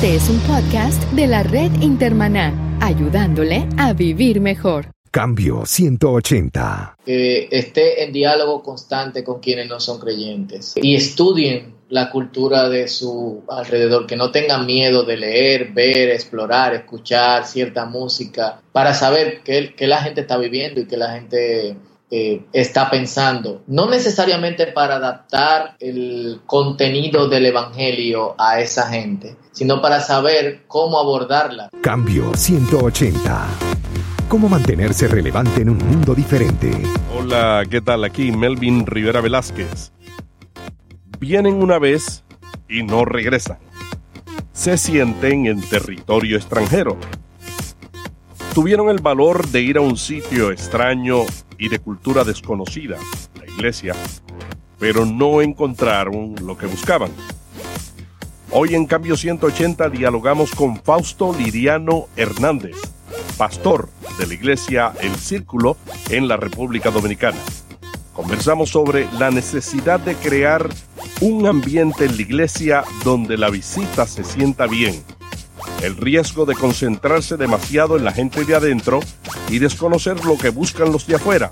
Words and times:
Este 0.00 0.16
es 0.16 0.30
un 0.30 0.38
podcast 0.38 1.02
de 1.12 1.26
la 1.26 1.42
red 1.42 1.70
Intermaná, 1.82 2.78
ayudándole 2.80 3.68
a 3.76 3.92
vivir 3.92 4.40
mejor. 4.40 4.86
Cambio 5.10 5.66
180. 5.66 6.96
Que 7.04 7.48
esté 7.50 8.02
en 8.02 8.10
diálogo 8.10 8.62
constante 8.62 9.22
con 9.22 9.40
quienes 9.40 9.68
no 9.68 9.78
son 9.78 10.00
creyentes 10.00 10.72
y 10.80 10.94
estudien 10.94 11.74
la 11.90 12.10
cultura 12.10 12.70
de 12.70 12.88
su 12.88 13.42
alrededor, 13.46 14.06
que 14.06 14.16
no 14.16 14.30
tengan 14.30 14.64
miedo 14.64 15.02
de 15.02 15.18
leer, 15.18 15.72
ver, 15.74 16.08
explorar, 16.08 16.72
escuchar 16.72 17.46
cierta 17.46 17.84
música 17.84 18.62
para 18.72 18.94
saber 18.94 19.42
qué, 19.44 19.74
qué 19.76 19.86
la 19.86 20.00
gente 20.00 20.22
está 20.22 20.38
viviendo 20.38 20.80
y 20.80 20.86
qué 20.86 20.96
la 20.96 21.12
gente 21.12 21.76
eh, 22.12 22.42
está 22.52 22.90
pensando, 22.90 23.62
no 23.68 23.88
necesariamente 23.88 24.66
para 24.66 24.96
adaptar 24.96 25.76
el 25.78 26.40
contenido 26.44 27.28
del 27.28 27.46
Evangelio 27.46 28.34
a 28.36 28.60
esa 28.60 28.88
gente, 28.88 29.36
sino 29.52 29.80
para 29.80 30.00
saber 30.00 30.64
cómo 30.66 30.98
abordarla. 30.98 31.70
Cambio 31.80 32.34
180. 32.34 33.46
¿Cómo 34.28 34.48
mantenerse 34.48 35.06
relevante 35.06 35.62
en 35.62 35.70
un 35.70 35.78
mundo 35.78 36.14
diferente? 36.14 36.72
Hola, 37.16 37.62
¿qué 37.70 37.80
tal? 37.80 38.02
Aquí 38.02 38.32
Melvin 38.32 38.86
Rivera 38.86 39.20
Velázquez. 39.20 39.92
Vienen 41.20 41.62
una 41.62 41.78
vez 41.78 42.24
y 42.68 42.82
no 42.82 43.04
regresan. 43.04 43.58
Se 44.52 44.76
sienten 44.78 45.46
en 45.46 45.60
territorio 45.60 46.36
extranjero. 46.36 46.96
Tuvieron 48.52 48.88
el 48.88 48.98
valor 48.98 49.46
de 49.48 49.60
ir 49.60 49.76
a 49.76 49.80
un 49.80 49.96
sitio 49.96 50.50
extraño 50.50 51.24
y 51.60 51.68
de 51.68 51.78
cultura 51.78 52.24
desconocida, 52.24 52.96
la 53.38 53.44
iglesia, 53.44 53.94
pero 54.78 55.04
no 55.04 55.42
encontraron 55.42 56.34
lo 56.42 56.56
que 56.56 56.66
buscaban. 56.66 57.12
Hoy 58.50 58.74
en 58.74 58.86
Cambio 58.86 59.16
180 59.16 59.90
dialogamos 59.90 60.50
con 60.52 60.82
Fausto 60.82 61.32
Liriano 61.32 62.08
Hernández, 62.16 62.76
pastor 63.36 63.90
de 64.18 64.26
la 64.26 64.34
iglesia 64.34 64.92
El 65.00 65.14
Círculo 65.14 65.76
en 66.08 66.26
la 66.26 66.36
República 66.36 66.90
Dominicana. 66.90 67.38
Conversamos 68.14 68.70
sobre 68.70 69.06
la 69.18 69.30
necesidad 69.30 70.00
de 70.00 70.14
crear 70.14 70.68
un 71.20 71.46
ambiente 71.46 72.06
en 72.06 72.16
la 72.16 72.22
iglesia 72.22 72.84
donde 73.04 73.36
la 73.36 73.50
visita 73.50 74.06
se 74.06 74.24
sienta 74.24 74.66
bien, 74.66 75.00
el 75.82 75.96
riesgo 75.96 76.46
de 76.46 76.54
concentrarse 76.54 77.36
demasiado 77.36 77.96
en 77.96 78.04
la 78.04 78.12
gente 78.12 78.44
de 78.44 78.54
adentro 78.54 79.00
y 79.48 79.58
desconocer 79.58 80.24
lo 80.24 80.36
que 80.36 80.50
buscan 80.50 80.92
los 80.92 81.06
de 81.06 81.16
afuera. 81.16 81.50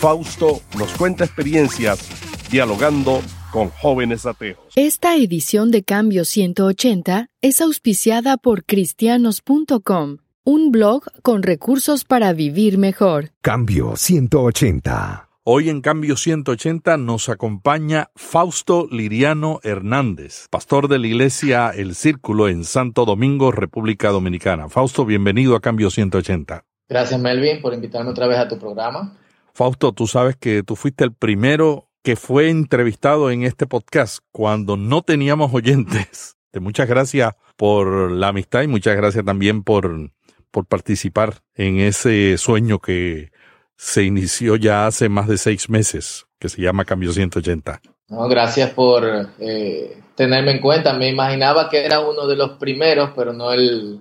Fausto 0.00 0.62
nos 0.76 0.92
cuenta 0.92 1.24
experiencias 1.24 2.08
dialogando 2.50 3.20
con 3.52 3.70
jóvenes 3.70 4.26
ateos. 4.26 4.58
Esta 4.76 5.16
edición 5.16 5.70
de 5.70 5.82
Cambio 5.82 6.24
180 6.24 7.28
es 7.40 7.60
auspiciada 7.60 8.36
por 8.36 8.64
cristianos.com, 8.64 10.18
un 10.44 10.70
blog 10.70 11.04
con 11.22 11.42
recursos 11.42 12.04
para 12.04 12.32
vivir 12.32 12.78
mejor. 12.78 13.32
Cambio 13.42 13.96
180. 13.96 15.27
Hoy 15.50 15.70
en 15.70 15.80
Cambio 15.80 16.18
180 16.18 16.98
nos 16.98 17.30
acompaña 17.30 18.10
Fausto 18.14 18.86
Liriano 18.90 19.60
Hernández, 19.62 20.46
pastor 20.50 20.88
de 20.88 20.98
la 20.98 21.06
iglesia 21.06 21.70
El 21.70 21.94
Círculo 21.94 22.50
en 22.50 22.64
Santo 22.64 23.06
Domingo, 23.06 23.50
República 23.50 24.10
Dominicana. 24.10 24.68
Fausto, 24.68 25.06
bienvenido 25.06 25.56
a 25.56 25.60
Cambio 25.60 25.88
180. 25.88 26.66
Gracias 26.86 27.18
Melvin 27.18 27.62
por 27.62 27.72
invitarme 27.72 28.10
otra 28.10 28.26
vez 28.26 28.36
a 28.36 28.46
tu 28.46 28.58
programa. 28.58 29.16
Fausto, 29.54 29.92
tú 29.92 30.06
sabes 30.06 30.36
que 30.36 30.62
tú 30.62 30.76
fuiste 30.76 31.04
el 31.04 31.14
primero 31.14 31.88
que 32.02 32.16
fue 32.16 32.50
entrevistado 32.50 33.30
en 33.30 33.42
este 33.42 33.66
podcast 33.66 34.18
cuando 34.30 34.76
no 34.76 35.00
teníamos 35.00 35.54
oyentes. 35.54 36.36
Muchas 36.60 36.90
gracias 36.90 37.32
por 37.56 38.12
la 38.12 38.28
amistad 38.28 38.60
y 38.60 38.66
muchas 38.66 38.96
gracias 38.96 39.24
también 39.24 39.62
por, 39.62 40.10
por 40.50 40.66
participar 40.66 41.36
en 41.54 41.78
ese 41.78 42.36
sueño 42.36 42.80
que 42.80 43.30
se 43.78 44.02
inició 44.02 44.56
ya 44.56 44.86
hace 44.86 45.08
más 45.08 45.28
de 45.28 45.38
seis 45.38 45.70
meses, 45.70 46.26
que 46.38 46.48
se 46.48 46.60
llama 46.60 46.84
Cambio 46.84 47.12
180. 47.12 47.80
No, 48.08 48.28
gracias 48.28 48.70
por 48.70 49.04
eh, 49.38 50.02
tenerme 50.16 50.50
en 50.50 50.60
cuenta. 50.60 50.92
Me 50.94 51.08
imaginaba 51.08 51.70
que 51.70 51.84
era 51.84 52.00
uno 52.00 52.26
de 52.26 52.36
los 52.36 52.58
primeros, 52.58 53.12
pero 53.14 53.32
no 53.32 53.52
el, 53.52 54.00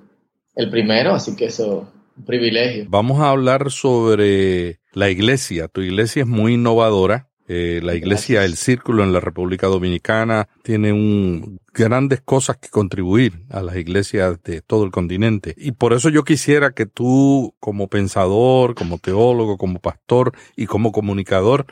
el 0.55 0.69
primero, 0.71 1.13
así 1.13 1.35
que 1.35 1.45
eso 1.45 1.88
un 2.17 2.25
privilegio. 2.25 2.85
Vamos 2.89 3.21
a 3.21 3.29
hablar 3.29 3.69
sobre 3.69 4.79
la 4.93 5.09
iglesia. 5.09 5.67
Tu 5.67 5.81
iglesia 5.81 6.23
es 6.23 6.27
muy 6.27 6.55
innovadora. 6.55 7.26
Eh, 7.50 7.80
la 7.81 7.96
iglesia 7.96 8.44
El 8.44 8.58
Círculo 8.58 9.03
en 9.03 9.13
la 9.13 9.22
República 9.22 9.68
Dominicana 9.68 10.50
tiene 10.63 10.91
un, 10.91 11.62
grandes 11.74 12.19
cosas 12.19 12.58
que 12.58 12.68
contribuir 12.68 13.46
a 13.50 13.62
las 13.62 13.78
iglesias 13.78 14.44
de 14.44 14.62
todo 14.62 14.84
el 14.84 14.91
continente. 14.91 15.53
Y 15.56 15.72
por 15.72 15.94
eso 15.94 16.09
yo 16.09 16.25
quisiera 16.25 16.72
que 16.72 16.86
tú, 16.86 17.56
como 17.62 17.88
pensador, 17.88 18.75
como 18.75 18.97
teólogo, 18.97 19.57
como 19.57 19.80
pastor 19.80 20.34
y 20.57 20.66
como 20.66 20.91
comunicador, 20.91 21.68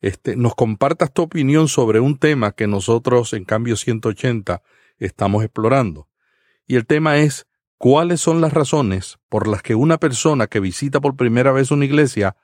este, 0.00 0.36
nos 0.36 0.54
compartas 0.54 1.12
tu 1.12 1.20
opinión 1.20 1.68
sobre 1.68 2.00
un 2.00 2.16
tema 2.16 2.52
que 2.52 2.66
nosotros 2.66 3.34
en 3.34 3.44
Cambio 3.44 3.76
180 3.76 4.62
estamos 4.98 5.44
explorando. 5.44 6.08
Y 6.66 6.76
el 6.76 6.86
tema 6.86 7.18
es 7.18 7.46
cuáles 7.76 8.22
son 8.22 8.40
las 8.40 8.54
razones 8.54 9.18
por 9.28 9.46
las 9.46 9.60
que 9.60 9.74
una 9.74 9.98
persona 9.98 10.46
que 10.46 10.60
visita 10.60 11.00
por 11.00 11.16
primera 11.16 11.52
vez 11.52 11.70
una 11.70 11.84
iglesia 11.84 12.36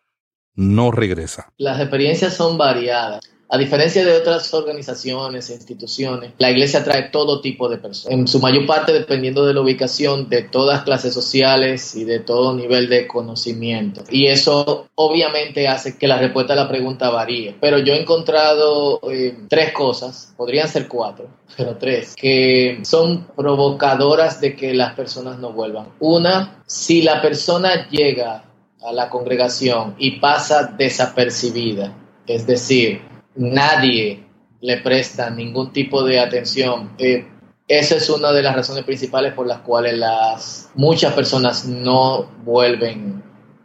no 0.56 0.90
regresa. 0.90 1.52
Las 1.58 1.80
experiencias 1.80 2.34
son 2.34 2.58
variadas. 2.58 3.20
A 3.48 3.58
diferencia 3.58 4.04
de 4.04 4.16
otras 4.16 4.52
organizaciones 4.54 5.50
e 5.50 5.54
instituciones, 5.54 6.32
la 6.38 6.50
iglesia 6.50 6.82
trae 6.82 7.10
todo 7.10 7.40
tipo 7.40 7.68
de 7.68 7.78
personas, 7.78 8.18
en 8.18 8.26
su 8.26 8.40
mayor 8.40 8.66
parte 8.66 8.92
dependiendo 8.92 9.46
de 9.46 9.54
la 9.54 9.60
ubicación 9.60 10.28
de 10.28 10.42
todas 10.42 10.82
clases 10.82 11.14
sociales 11.14 11.94
y 11.94 12.02
de 12.02 12.18
todo 12.18 12.56
nivel 12.56 12.88
de 12.88 13.06
conocimiento. 13.06 14.02
Y 14.10 14.26
eso 14.26 14.88
obviamente 14.96 15.68
hace 15.68 15.96
que 15.96 16.08
la 16.08 16.18
respuesta 16.18 16.54
a 16.54 16.56
la 16.56 16.68
pregunta 16.68 17.08
varíe. 17.10 17.54
Pero 17.60 17.78
yo 17.78 17.92
he 17.92 18.00
encontrado 18.00 19.00
eh, 19.12 19.36
tres 19.48 19.72
cosas, 19.72 20.34
podrían 20.36 20.68
ser 20.68 20.88
cuatro, 20.88 21.28
pero 21.56 21.76
tres, 21.76 22.16
que 22.16 22.80
son 22.82 23.28
provocadoras 23.36 24.40
de 24.40 24.56
que 24.56 24.74
las 24.74 24.94
personas 24.94 25.38
no 25.38 25.52
vuelvan. 25.52 25.90
Una, 26.00 26.64
si 26.66 27.02
la 27.02 27.22
persona 27.22 27.88
llega 27.90 28.42
a 28.82 28.92
la 28.92 29.10
congregación 29.10 29.94
y 29.98 30.20
pasa 30.20 30.64
desapercibida, 30.64 31.97
es 32.26 32.47
decir, 32.47 33.00
nadie 33.34 34.25
le 34.60 34.78
presta 34.78 35.31
ningún 35.31 35.72
tipo 35.72 36.03
de 36.03 36.20
atención. 36.20 36.92
Eh, 36.98 37.26
esa 37.69 37.97
es 37.97 38.09
una 38.10 38.32
de 38.32 38.42
las 38.42 38.54
razones 38.54 38.84
principales 38.84 39.32
por 39.32 39.47
las 39.47 39.60
cuales 39.60 39.98
las, 39.98 40.70
muchas 40.75 41.15
personas 41.15 41.66
no 41.66 42.28
vuelven 42.44 43.22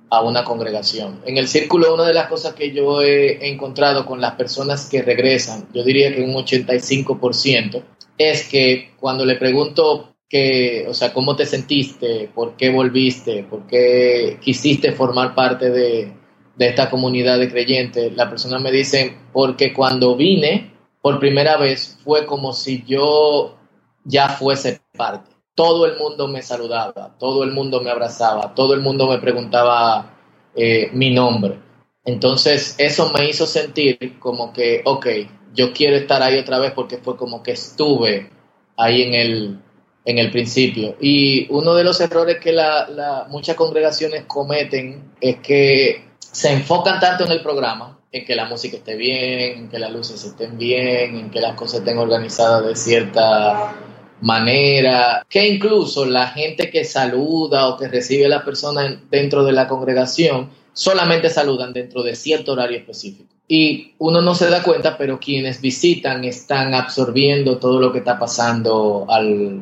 a 0.10 0.22
una 0.22 0.44
congregación. 0.44 1.22
En 1.26 1.38
el 1.38 1.48
círculo, 1.48 1.94
una 1.94 2.06
de 2.06 2.14
las 2.14 2.28
cosas 2.28 2.54
que 2.54 2.72
yo 2.72 3.02
he 3.02 3.48
encontrado 3.48 4.06
con 4.06 4.20
las 4.20 4.34
personas 4.34 4.90
que 4.90 5.02
regresan, 5.02 5.68
yo 5.74 5.84
diría 5.84 6.14
que 6.14 6.22
un 6.22 6.34
85%, 6.34 7.82
es 8.18 8.50
que 8.50 8.92
cuando 9.00 9.26
le 9.26 9.36
pregunto 9.36 10.11
que, 10.32 10.86
o 10.88 10.94
sea, 10.94 11.14
cómo 11.14 11.36
te 11.36 11.46
sentiste, 11.46 12.32
por 12.34 12.56
qué 12.56 12.72
volviste, 12.72 13.44
por 13.44 13.68
qué 13.68 14.38
quisiste 14.42 14.94
formar 14.94 15.36
parte 15.36 15.70
de, 15.70 16.14
de 16.56 16.68
esta 16.68 16.90
comunidad 16.90 17.38
de 17.38 17.52
creyentes, 17.52 18.16
la 18.16 18.30
persona 18.30 18.58
me 18.58 18.72
dice, 18.72 19.18
porque 19.34 19.74
cuando 19.74 20.16
vine 20.16 20.72
por 21.02 21.20
primera 21.20 21.58
vez 21.58 21.98
fue 22.04 22.26
como 22.26 22.54
si 22.54 22.84
yo 22.88 23.58
ya 24.06 24.30
fuese 24.30 24.80
parte. 24.96 25.32
Todo 25.54 25.86
el 25.86 25.98
mundo 25.98 26.30
me 26.30 26.42
saludaba, 26.42 27.18
todo 27.20 27.44
el 27.44 27.52
mundo 27.52 27.82
me 27.82 27.92
abrazaba, 27.92 28.56
todo 28.56 28.74
el 28.74 28.80
mundo 28.80 29.10
me 29.10 29.18
preguntaba 29.18 30.14
eh, 30.56 30.90
mi 30.94 31.14
nombre. 31.14 31.60
Entonces 32.06 32.76
eso 32.78 33.12
me 33.12 33.28
hizo 33.28 33.46
sentir 33.46 34.18
como 34.18 34.54
que, 34.54 34.82
ok, 34.86 35.08
yo 35.54 35.74
quiero 35.74 35.98
estar 35.98 36.22
ahí 36.24 36.40
otra 36.40 36.58
vez 36.58 36.72
porque 36.72 36.98
fue 37.00 37.18
como 37.18 37.44
que 37.44 37.52
estuve 37.52 38.30
ahí 38.78 39.02
en 39.02 39.14
el, 39.14 39.60
en 40.06 40.18
el 40.18 40.32
principio. 40.32 40.96
Y 41.00 41.48
uno 41.50 41.76
de 41.76 41.84
los 41.84 42.00
errores 42.02 42.40
que 42.40 42.52
la, 42.52 43.28
muchas 43.30 43.56
congregaciones 43.56 44.24
cometen 44.26 45.12
es 45.20 45.38
que 45.38 46.06
se 46.20 46.52
enfocan 46.52 47.00
tanto 47.00 47.26
en 47.26 47.32
el 47.32 47.42
programa, 47.42 48.00
en 48.12 48.26
que 48.26 48.36
la 48.36 48.46
música 48.46 48.78
esté 48.78 48.96
bien, 48.96 49.58
en 49.58 49.70
que 49.70 49.80
las 49.80 49.92
luces 49.92 50.24
estén 50.24 50.58
bien, 50.58 51.16
en 51.16 51.30
que 51.30 51.40
las 51.40 51.56
cosas 51.56 51.80
estén 51.80 51.98
organizadas 51.98 52.66
de 52.66 52.76
cierta 52.76 53.76
manera, 54.22 55.26
que 55.30 55.48
incluso 55.48 56.06
la 56.06 56.28
gente 56.28 56.70
que 56.70 56.84
saluda 56.86 57.68
o 57.68 57.78
que 57.78 57.88
recibe 57.88 58.26
a 58.26 58.30
las 58.30 58.44
personas 58.44 58.98
dentro 59.10 59.44
de 59.44 59.52
la 59.52 59.68
congregación 59.68 60.50
solamente 60.74 61.30
saludan 61.30 61.74
dentro 61.74 62.04
de 62.04 62.16
cierto 62.16 62.54
horario 62.54 62.78
específico. 62.78 63.34
Y 63.48 63.94
uno 63.98 64.22
no 64.22 64.34
se 64.34 64.50
da 64.50 64.64
cuenta, 64.64 64.98
pero 64.98 65.20
quienes 65.20 65.60
visitan 65.60 66.24
están 66.24 66.74
absorbiendo 66.74 67.58
todo 67.58 67.80
lo 67.80 67.92
que 67.92 67.98
está 68.00 68.18
pasando 68.18 69.06
al, 69.10 69.62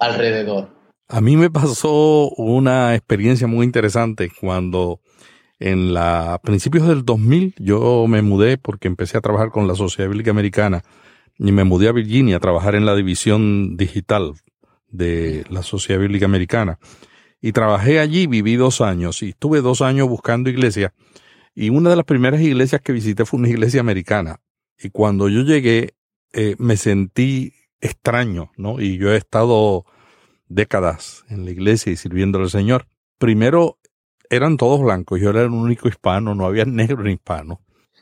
alrededor. 0.00 0.70
A 1.08 1.20
mí 1.20 1.36
me 1.36 1.50
pasó 1.50 2.30
una 2.30 2.94
experiencia 2.94 3.46
muy 3.46 3.64
interesante 3.64 4.30
cuando 4.40 5.00
en 5.58 5.92
la 5.92 6.40
principios 6.42 6.88
del 6.88 7.04
2000 7.04 7.54
yo 7.58 8.06
me 8.08 8.22
mudé 8.22 8.58
porque 8.58 8.88
empecé 8.88 9.18
a 9.18 9.20
trabajar 9.20 9.50
con 9.50 9.68
la 9.68 9.74
Sociedad 9.74 10.08
Bíblica 10.08 10.30
Americana 10.30 10.82
y 11.38 11.52
me 11.52 11.64
mudé 11.64 11.88
a 11.88 11.92
Virginia 11.92 12.36
a 12.36 12.40
trabajar 12.40 12.74
en 12.74 12.86
la 12.86 12.94
división 12.94 13.76
digital 13.76 14.34
de 14.88 15.44
la 15.50 15.62
Sociedad 15.62 16.00
Bíblica 16.00 16.26
Americana. 16.26 16.78
Y 17.40 17.52
trabajé 17.52 18.00
allí, 18.00 18.26
viví 18.26 18.56
dos 18.56 18.80
años 18.80 19.22
y 19.22 19.30
estuve 19.30 19.62
dos 19.62 19.80
años 19.80 20.08
buscando 20.08 20.50
iglesia. 20.50 20.92
Y 21.54 21.70
una 21.70 21.90
de 21.90 21.96
las 21.96 22.04
primeras 22.04 22.40
iglesias 22.40 22.82
que 22.82 22.92
visité 22.92 23.24
fue 23.24 23.38
una 23.40 23.48
iglesia 23.48 23.80
americana. 23.80 24.40
Y 24.78 24.90
cuando 24.90 25.28
yo 25.28 25.42
llegué, 25.42 25.94
eh, 26.32 26.56
me 26.58 26.76
sentí 26.76 27.54
extraño, 27.80 28.50
¿no? 28.56 28.80
Y 28.80 28.98
yo 28.98 29.12
he 29.12 29.16
estado 29.16 29.84
décadas 30.48 31.24
en 31.28 31.44
la 31.44 31.50
iglesia 31.50 31.92
y 31.92 31.96
sirviendo 31.96 32.38
al 32.38 32.50
Señor. 32.50 32.86
Primero, 33.18 33.78
eran 34.28 34.56
todos 34.56 34.80
blancos, 34.80 35.20
yo 35.20 35.30
era 35.30 35.42
el 35.42 35.50
único 35.50 35.88
hispano, 35.88 36.34
no 36.34 36.46
había 36.46 36.64
negro 36.66 37.02
ni 37.02 37.12
hispano. 37.12 37.60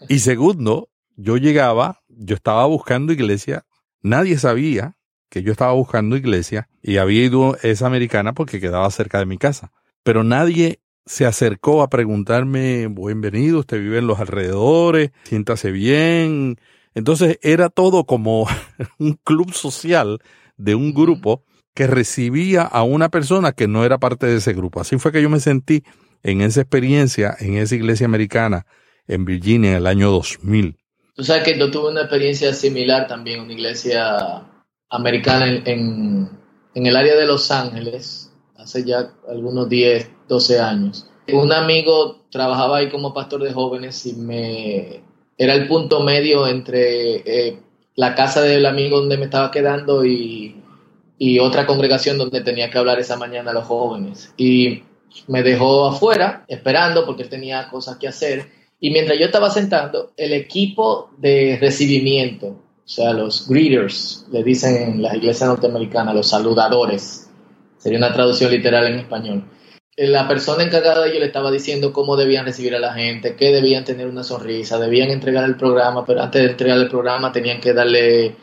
Y 0.09 0.21
segundo, 0.21 0.91
yo 1.17 1.37
llegaba, 1.37 2.03
yo 2.09 2.37
estaba 2.37 2.67
buscando 2.67 3.13
iglesia, 3.13 3.65
nadie 4.03 4.39
sabía 4.39 4.97
que 5.29 5.43
yo 5.43 5.53
estaba 5.53 5.73
buscando 5.73 6.17
iglesia 6.17 6.69
y 6.83 6.97
había 6.97 7.25
ido 7.25 7.57
esa 7.63 7.87
americana 7.87 8.33
porque 8.33 8.61
quedaba 8.61 8.91
cerca 8.91 9.19
de 9.19 9.27
mi 9.27 9.39
casa. 9.39 9.73
Pero 10.03 10.25
nadie 10.25 10.81
se 11.05 11.27
acercó 11.27 11.83
a 11.83 11.91
preguntarme, 11.91 12.87
bienvenido, 12.89 13.61
usted 13.61 13.81
vive 13.81 13.99
en 13.99 14.07
los 14.07 14.21
alrededores, 14.21 15.11
siéntase 15.25 15.71
bien. 15.71 16.59
Entonces 16.95 17.39
era 17.43 17.69
todo 17.69 18.05
como 18.05 18.47
un 18.99 19.15
club 19.25 19.53
social 19.53 20.21
de 20.57 20.75
un 20.75 20.93
grupo 20.93 21.45
que 21.75 21.87
recibía 21.87 22.63
a 22.63 22.83
una 22.83 23.09
persona 23.09 23.53
que 23.53 23.69
no 23.69 23.85
era 23.85 23.99
parte 23.99 24.27
de 24.27 24.37
ese 24.37 24.53
grupo. 24.53 24.81
Así 24.81 24.99
fue 24.99 25.13
que 25.13 25.23
yo 25.23 25.31
me 25.31 25.41
sentí 25.41 25.85
en 26.23 26.41
esa 26.41 26.63
experiencia, 26.63 27.37
en 27.39 27.57
esa 27.57 27.77
iglesia 27.77 28.07
americana 28.07 28.67
en 29.07 29.25
Virginia 29.25 29.71
en 29.71 29.77
el 29.77 29.87
año 29.87 30.11
2000. 30.11 30.77
Tú 31.15 31.25
sabes 31.25 31.43
que 31.43 31.59
yo 31.59 31.71
tuve 31.71 31.91
una 31.91 32.03
experiencia 32.03 32.53
similar 32.53 33.09
también, 33.09 33.41
una 33.41 33.53
iglesia 33.53 34.45
americana 34.91 35.47
en, 35.65 36.31
en, 36.75 36.87
el 36.87 36.97
área 36.97 37.17
de 37.17 37.27
Los 37.27 37.51
Ángeles, 37.51 38.33
hace 38.57 38.85
ya 38.85 39.13
algunos 39.29 39.69
10, 39.69 40.11
12 40.29 40.61
años. 40.61 41.11
Un 41.33 41.53
amigo 41.53 42.27
trabajaba 42.31 42.79
ahí 42.79 42.89
como 42.89 43.13
pastor 43.13 43.43
de 43.43 43.53
jóvenes 43.53 44.07
y 44.07 44.15
me 44.15 45.03
era 45.37 45.55
el 45.55 45.69
punto 45.69 46.03
medio 46.03 46.47
entre 46.47 47.17
eh, 47.25 47.63
la 47.99 48.15
casa 48.15 48.43
del 48.43 48.65
amigo 48.65 49.01
donde 49.01 49.17
me 49.17 49.25
estaba 49.25 49.51
quedando 49.51 50.07
y, 50.07 50.55
otra 51.41 51.67
congregación 51.67 52.17
donde 52.17 52.43
tenía 52.43 52.71
que 52.71 52.79
hablar 52.79 53.01
esa 53.01 53.17
mañana 53.17 53.51
a 53.51 53.55
los 53.55 53.65
jóvenes. 53.65 54.33
Y 54.37 54.85
me 55.27 55.43
dejó 55.43 55.89
afuera 55.89 56.45
esperando 56.47 57.05
porque 57.05 57.25
tenía 57.25 57.69
cosas 57.69 57.97
que 57.97 58.07
hacer. 58.07 58.47
Y 58.79 58.91
mientras 58.91 59.19
yo 59.19 59.27
estaba 59.27 59.51
sentando, 59.51 60.13
el 60.17 60.33
equipo 60.33 61.11
de 61.19 61.59
recibimiento 61.61 62.47
o 62.89 62.91
sea, 62.91 63.13
los 63.13 63.47
greeters, 63.47 64.25
le 64.31 64.43
dicen 64.43 64.77
en 64.77 65.03
las 65.03 65.15
iglesias 65.15 65.47
norteamericanas, 65.47 66.15
los 66.15 66.31
saludadores, 66.31 67.29
sería 67.77 67.99
una 67.99 68.15
traducción 68.15 68.51
literal 68.51 68.87
en 68.87 69.01
español. 69.01 69.45
La 69.99 70.29
persona 70.29 70.63
encargada 70.63 71.03
de 71.03 71.09
ellos 71.09 71.19
le 71.19 71.27
estaba 71.27 71.51
diciendo 71.51 71.93
cómo 71.93 72.17
debían 72.17 72.47
recibir 72.47 72.73
a 72.77 72.79
la 72.79 72.95
gente, 72.95 73.35
que 73.35 73.51
debían 73.51 73.85
tener 73.85 74.07
una 74.07 74.23
sonrisa, 74.23 74.79
debían 74.79 75.11
entregar 75.11 75.43
el 75.43 75.57
programa, 75.57 76.07
pero 76.07 76.23
antes 76.23 76.41
de 76.41 76.51
entregar 76.51 76.79
el 76.79 76.89
programa 76.89 77.33
tenían 77.33 77.61
que 77.61 77.73
darle 77.73 78.37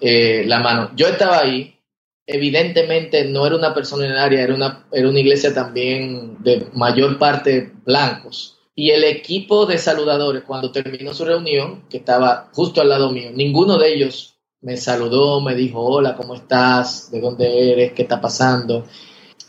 eh, 0.00 0.44
la 0.46 0.60
mano. 0.60 0.90
Yo 0.96 1.08
estaba 1.08 1.40
ahí, 1.40 1.78
evidentemente 2.26 3.26
no 3.26 3.46
era 3.46 3.56
una 3.56 3.74
persona 3.74 4.06
en 4.06 4.12
el 4.12 4.16
área, 4.16 4.40
era 4.40 4.54
una, 4.54 4.86
era 4.90 5.06
una 5.06 5.20
iglesia 5.20 5.52
también 5.52 6.42
de 6.42 6.68
mayor 6.72 7.18
parte 7.18 7.70
blancos. 7.84 8.58
Y 8.74 8.88
el 8.88 9.04
equipo 9.04 9.66
de 9.66 9.76
saludadores, 9.76 10.44
cuando 10.44 10.72
terminó 10.72 11.12
su 11.12 11.26
reunión, 11.26 11.84
que 11.90 11.98
estaba 11.98 12.48
justo 12.54 12.80
al 12.80 12.88
lado 12.88 13.10
mío, 13.10 13.32
ninguno 13.34 13.76
de 13.76 13.92
ellos 13.92 14.36
me 14.62 14.78
saludó, 14.78 15.42
me 15.42 15.54
dijo, 15.54 15.82
hola, 15.82 16.16
¿cómo 16.16 16.36
estás? 16.36 17.10
¿De 17.10 17.20
dónde 17.20 17.72
eres? 17.72 17.92
¿Qué 17.92 18.00
está 18.00 18.18
pasando? 18.18 18.86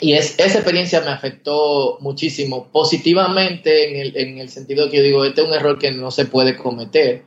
Y 0.04 0.16
es, 0.16 0.38
esa 0.38 0.58
experiencia 0.58 1.00
me 1.00 1.12
afectó 1.12 1.98
muchísimo, 2.02 2.68
positivamente 2.74 3.90
en 3.90 3.96
el, 3.96 4.18
en 4.18 4.38
el 4.38 4.50
sentido 4.50 4.90
que 4.90 4.98
yo 4.98 5.04
digo, 5.04 5.24
este 5.24 5.40
es 5.40 5.48
un 5.48 5.54
error 5.54 5.80
que 5.80 5.94
no 5.94 6.12
se 6.12 6.26
puede 6.26 6.58
cometer, 6.58 7.24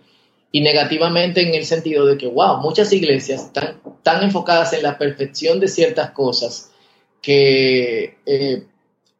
y 0.53 0.61
negativamente 0.61 1.41
en 1.41 1.55
el 1.55 1.65
sentido 1.65 2.05
de 2.05 2.19
que, 2.19 2.27
wow, 2.27 2.59
muchas 2.59 2.93
iglesias 2.93 3.47
están 3.47 3.81
tan 4.03 4.23
enfocadas 4.23 4.75
en 4.75 4.83
la 4.83 4.99
perfección 4.99 5.59
de 5.59 5.69
ciertas 5.69 6.11
cosas 6.11 6.71
que 7.23 8.19
eh, 8.27 8.65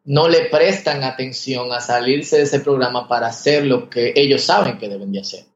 no 0.05 0.29
le 0.29 0.51
prestan 0.51 1.03
atención 1.03 1.73
a 1.73 1.81
salirse 1.81 2.37
de 2.37 2.43
ese 2.43 2.61
programa 2.61 3.09
para 3.09 3.29
hacer 3.29 3.65
lo 3.65 3.89
que 3.89 4.13
ellos 4.17 4.43
saben 4.43 4.77
que 4.77 4.91
deben 4.91 5.13
de 5.13 5.21
hacer. 5.21 5.47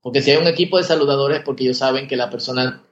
Porque 0.00 0.22
si 0.22 0.30
hay 0.30 0.38
un 0.38 0.46
equipo 0.46 0.78
de 0.78 0.84
saludadores 0.84 1.40
es 1.40 1.44
porque 1.44 1.64
ellos 1.64 1.76
saben 1.76 2.08
que 2.08 2.16
la 2.16 2.30
persona 2.30 2.82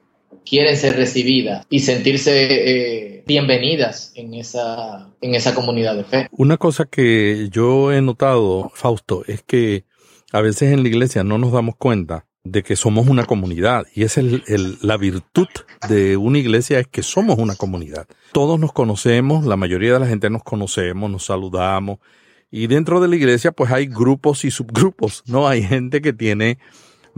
quiere 0.45 0.75
ser 0.75 0.95
recibida 0.95 1.65
y 1.69 1.79
sentirse 1.79 2.47
eh, 2.49 3.23
bienvenidas 3.27 4.11
en 4.15 4.33
esa, 4.33 5.09
en 5.21 5.35
esa 5.35 5.53
comunidad 5.53 5.95
de 5.95 6.03
fe. 6.03 6.27
Una 6.31 6.57
cosa 6.57 6.85
que 6.85 7.49
yo 7.51 7.91
he 7.91 8.01
notado, 8.01 8.71
Fausto, 8.73 9.23
es 9.27 9.43
que 9.43 9.85
a 10.31 10.41
veces 10.41 10.73
en 10.73 10.83
la 10.83 10.89
iglesia 10.89 11.23
no 11.23 11.37
nos 11.37 11.51
damos 11.51 11.75
cuenta 11.75 12.25
de 12.43 12.63
que 12.63 12.75
somos 12.75 13.07
una 13.07 13.25
comunidad 13.25 13.85
y 13.93 14.03
es 14.03 14.17
el, 14.17 14.43
la 14.81 14.97
virtud 14.97 15.47
de 15.87 16.17
una 16.17 16.39
iglesia 16.39 16.79
es 16.79 16.87
que 16.87 17.03
somos 17.03 17.37
una 17.37 17.55
comunidad. 17.55 18.07
Todos 18.31 18.59
nos 18.59 18.71
conocemos, 18.71 19.45
la 19.45 19.57
mayoría 19.57 19.93
de 19.93 19.99
la 19.99 20.07
gente 20.07 20.29
nos 20.29 20.43
conocemos, 20.43 21.09
nos 21.11 21.25
saludamos 21.25 21.99
y 22.49 22.67
dentro 22.67 23.01
de 23.01 23.07
la 23.07 23.15
iglesia 23.15 23.51
pues 23.51 23.71
hay 23.71 23.87
grupos 23.87 24.45
y 24.45 24.51
subgrupos, 24.51 25.23
¿no? 25.27 25.47
Hay 25.47 25.63
gente 25.63 26.01
que 26.01 26.13
tiene 26.13 26.57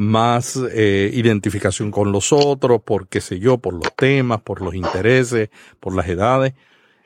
más 0.02 0.60
eh, 0.74 1.12
identificación 1.14 1.92
con 1.92 2.12
los 2.12 2.34
otros, 2.34 2.82
por 2.82 3.08
qué 3.08 3.22
sé 3.22 3.40
yo, 3.40 3.60
por 3.60 3.76
los 3.76 3.96
temas, 3.96 4.42
por 4.42 4.62
los 4.62 4.74
intereses, 4.74 5.50
por 5.80 5.96
las 5.96 6.08
edades. 6.08 6.54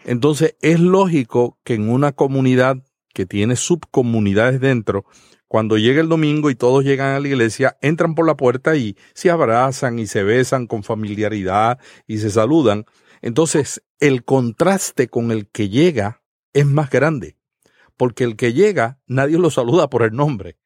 Entonces 0.05 0.55
es 0.61 0.79
lógico 0.79 1.59
que 1.65 1.73
en 1.73 1.89
una 1.89 2.13
comunidad 2.13 2.77
que 3.13 3.25
tiene 3.25 3.57
subcomunidades 3.57 4.61
dentro, 4.61 5.05
cuando 5.49 5.77
llega 5.77 5.99
el 5.99 6.07
domingo 6.07 6.49
y 6.49 6.55
todos 6.55 6.85
llegan 6.85 7.15
a 7.15 7.19
la 7.19 7.27
iglesia, 7.27 7.77
entran 7.81 8.15
por 8.15 8.25
la 8.25 8.37
puerta 8.37 8.77
y 8.77 8.95
se 9.13 9.29
abrazan 9.29 9.99
y 9.99 10.07
se 10.07 10.23
besan 10.23 10.65
con 10.65 10.83
familiaridad 10.83 11.79
y 12.07 12.19
se 12.19 12.29
saludan. 12.29 12.85
Entonces, 13.21 13.83
el 13.99 14.23
contraste 14.23 15.09
con 15.09 15.31
el 15.31 15.49
que 15.49 15.67
llega 15.67 16.21
es 16.53 16.65
más 16.65 16.89
grande, 16.89 17.37
porque 17.97 18.23
el 18.23 18.37
que 18.37 18.53
llega 18.53 18.99
nadie 19.05 19.37
lo 19.37 19.49
saluda 19.49 19.89
por 19.89 20.03
el 20.03 20.13
nombre. 20.13 20.57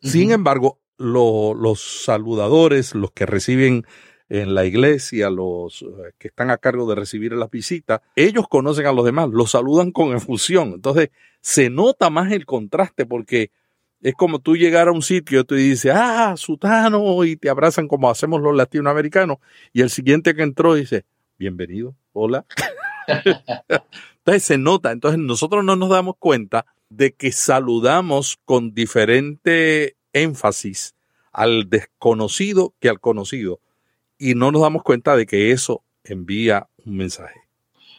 Sin 0.00 0.32
embargo, 0.32 0.80
los 0.98 2.04
saludadores, 2.04 2.94
los 2.94 3.10
que 3.12 3.26
reciben 3.26 3.84
en 4.28 4.54
la 4.54 4.64
iglesia, 4.64 5.30
los 5.30 5.82
eh, 5.82 6.12
que 6.18 6.28
están 6.28 6.50
a 6.50 6.58
cargo 6.58 6.88
de 6.88 6.96
recibir 6.96 7.32
las 7.32 7.50
visitas, 7.50 8.00
ellos 8.16 8.46
conocen 8.48 8.86
a 8.86 8.92
los 8.92 9.04
demás, 9.04 9.28
los 9.30 9.52
saludan 9.52 9.92
con 9.92 10.16
efusión. 10.16 10.72
Entonces, 10.74 11.10
se 11.40 11.70
nota 11.70 12.10
más 12.10 12.32
el 12.32 12.44
contraste 12.44 13.06
porque 13.06 13.50
es 14.02 14.14
como 14.14 14.40
tú 14.40 14.56
llegar 14.56 14.88
a 14.88 14.92
un 14.92 15.02
sitio 15.02 15.40
y 15.40 15.44
tú 15.44 15.54
dices, 15.54 15.92
ah, 15.94 16.34
sutano, 16.36 17.24
y 17.24 17.36
te 17.36 17.48
abrazan 17.48 17.88
como 17.88 18.10
hacemos 18.10 18.40
los 18.40 18.54
latinoamericanos, 18.54 19.38
y 19.72 19.80
el 19.80 19.90
siguiente 19.90 20.34
que 20.34 20.42
entró 20.42 20.74
dice, 20.74 21.04
bienvenido, 21.38 21.96
hola. 22.12 22.44
entonces 24.18 24.42
se 24.42 24.58
nota, 24.58 24.92
entonces 24.92 25.18
nosotros 25.18 25.64
no 25.64 25.76
nos 25.76 25.90
damos 25.90 26.16
cuenta 26.18 26.66
de 26.88 27.14
que 27.14 27.32
saludamos 27.32 28.38
con 28.44 28.74
diferente 28.74 29.95
énfasis 30.22 30.94
al 31.32 31.68
desconocido 31.68 32.74
que 32.80 32.88
al 32.88 33.00
conocido, 33.00 33.60
y 34.18 34.34
no 34.34 34.50
nos 34.50 34.62
damos 34.62 34.82
cuenta 34.82 35.16
de 35.16 35.26
que 35.26 35.50
eso 35.50 35.82
envía 36.04 36.68
un 36.84 36.96
mensaje. 36.96 37.40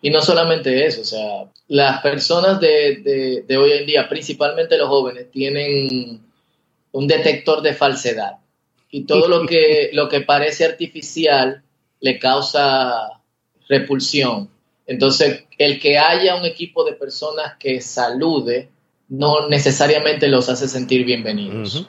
Y 0.02 0.10
no 0.10 0.22
solamente 0.22 0.86
eso, 0.86 1.02
o 1.02 1.06
sea, 1.06 1.52
las 1.68 2.02
personas 2.02 2.60
de, 2.60 3.46
hoy 3.58 3.72
en 3.72 3.86
día, 3.86 4.10
principalmente 4.10 4.78
los 4.78 4.90
jóvenes, 4.90 5.30
tienen 5.32 6.22
un 6.92 7.08
detector 7.08 7.62
de 7.62 7.74
falsedad. 7.74 8.38
Y 8.90 9.04
todo 9.04 9.28
lo 9.28 9.46
que, 9.46 9.90
lo 9.94 10.08
que 10.08 10.22
parece 10.22 10.66
artificial 10.66 11.64
le 12.00 12.20
causa 12.20 13.22
repulsión. 13.68 14.50
Entonces, 14.86 15.46
el 15.58 15.80
que 15.80 15.98
haya 15.98 16.36
un 16.36 16.46
equipo 16.46 16.86
de 16.86 16.94
personas 16.94 17.56
que 17.60 17.82
salude 17.82 18.70
no 19.10 19.48
necesariamente 19.50 20.28
los 20.28 20.50
hace 20.50 20.68
sentir 20.68 21.06
bienvenidos. 21.06 21.88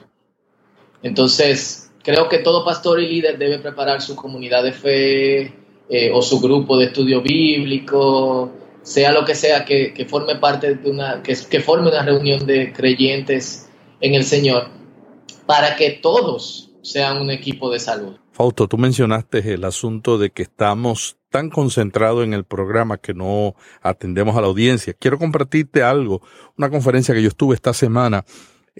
Entonces, 1.02 1.90
creo 2.02 2.28
que 2.28 2.38
todo 2.38 2.64
pastor 2.64 3.00
y 3.00 3.08
líder 3.08 3.38
debe 3.38 3.58
preparar 3.58 4.00
su 4.00 4.16
comunidad 4.16 4.62
de 4.64 4.72
fe, 4.72 5.52
eh, 5.90 6.10
o 6.12 6.20
su 6.20 6.38
grupo 6.38 6.76
de 6.76 6.86
estudio 6.86 7.22
bíblico, 7.22 8.50
sea 8.82 9.10
lo 9.10 9.24
que 9.24 9.34
sea 9.34 9.64
que, 9.64 10.06
forme 10.06 10.36
parte 10.36 10.74
de 10.74 10.90
una, 10.90 11.22
que, 11.22 11.34
que, 11.48 11.60
forme 11.60 11.88
una 11.88 12.02
reunión 12.02 12.46
de 12.46 12.74
creyentes 12.74 13.70
en 14.00 14.14
el 14.14 14.24
Señor, 14.24 14.68
para 15.46 15.76
que 15.76 15.92
todos 15.92 16.70
sean 16.82 17.22
un 17.22 17.30
equipo 17.30 17.70
de 17.70 17.78
salud. 17.78 18.16
Fausto, 18.32 18.68
tú 18.68 18.76
mencionaste 18.76 19.54
el 19.54 19.64
asunto 19.64 20.18
de 20.18 20.30
que 20.30 20.42
estamos 20.42 21.16
tan 21.30 21.48
concentrados 21.48 22.22
en 22.22 22.34
el 22.34 22.44
programa 22.44 22.98
que 22.98 23.14
no 23.14 23.54
atendemos 23.80 24.36
a 24.36 24.42
la 24.42 24.46
audiencia. 24.46 24.92
Quiero 24.92 25.18
compartirte 25.18 25.82
algo, 25.82 26.20
una 26.56 26.68
conferencia 26.68 27.14
que 27.14 27.22
yo 27.22 27.28
estuve 27.28 27.54
esta 27.54 27.72
semana 27.72 28.26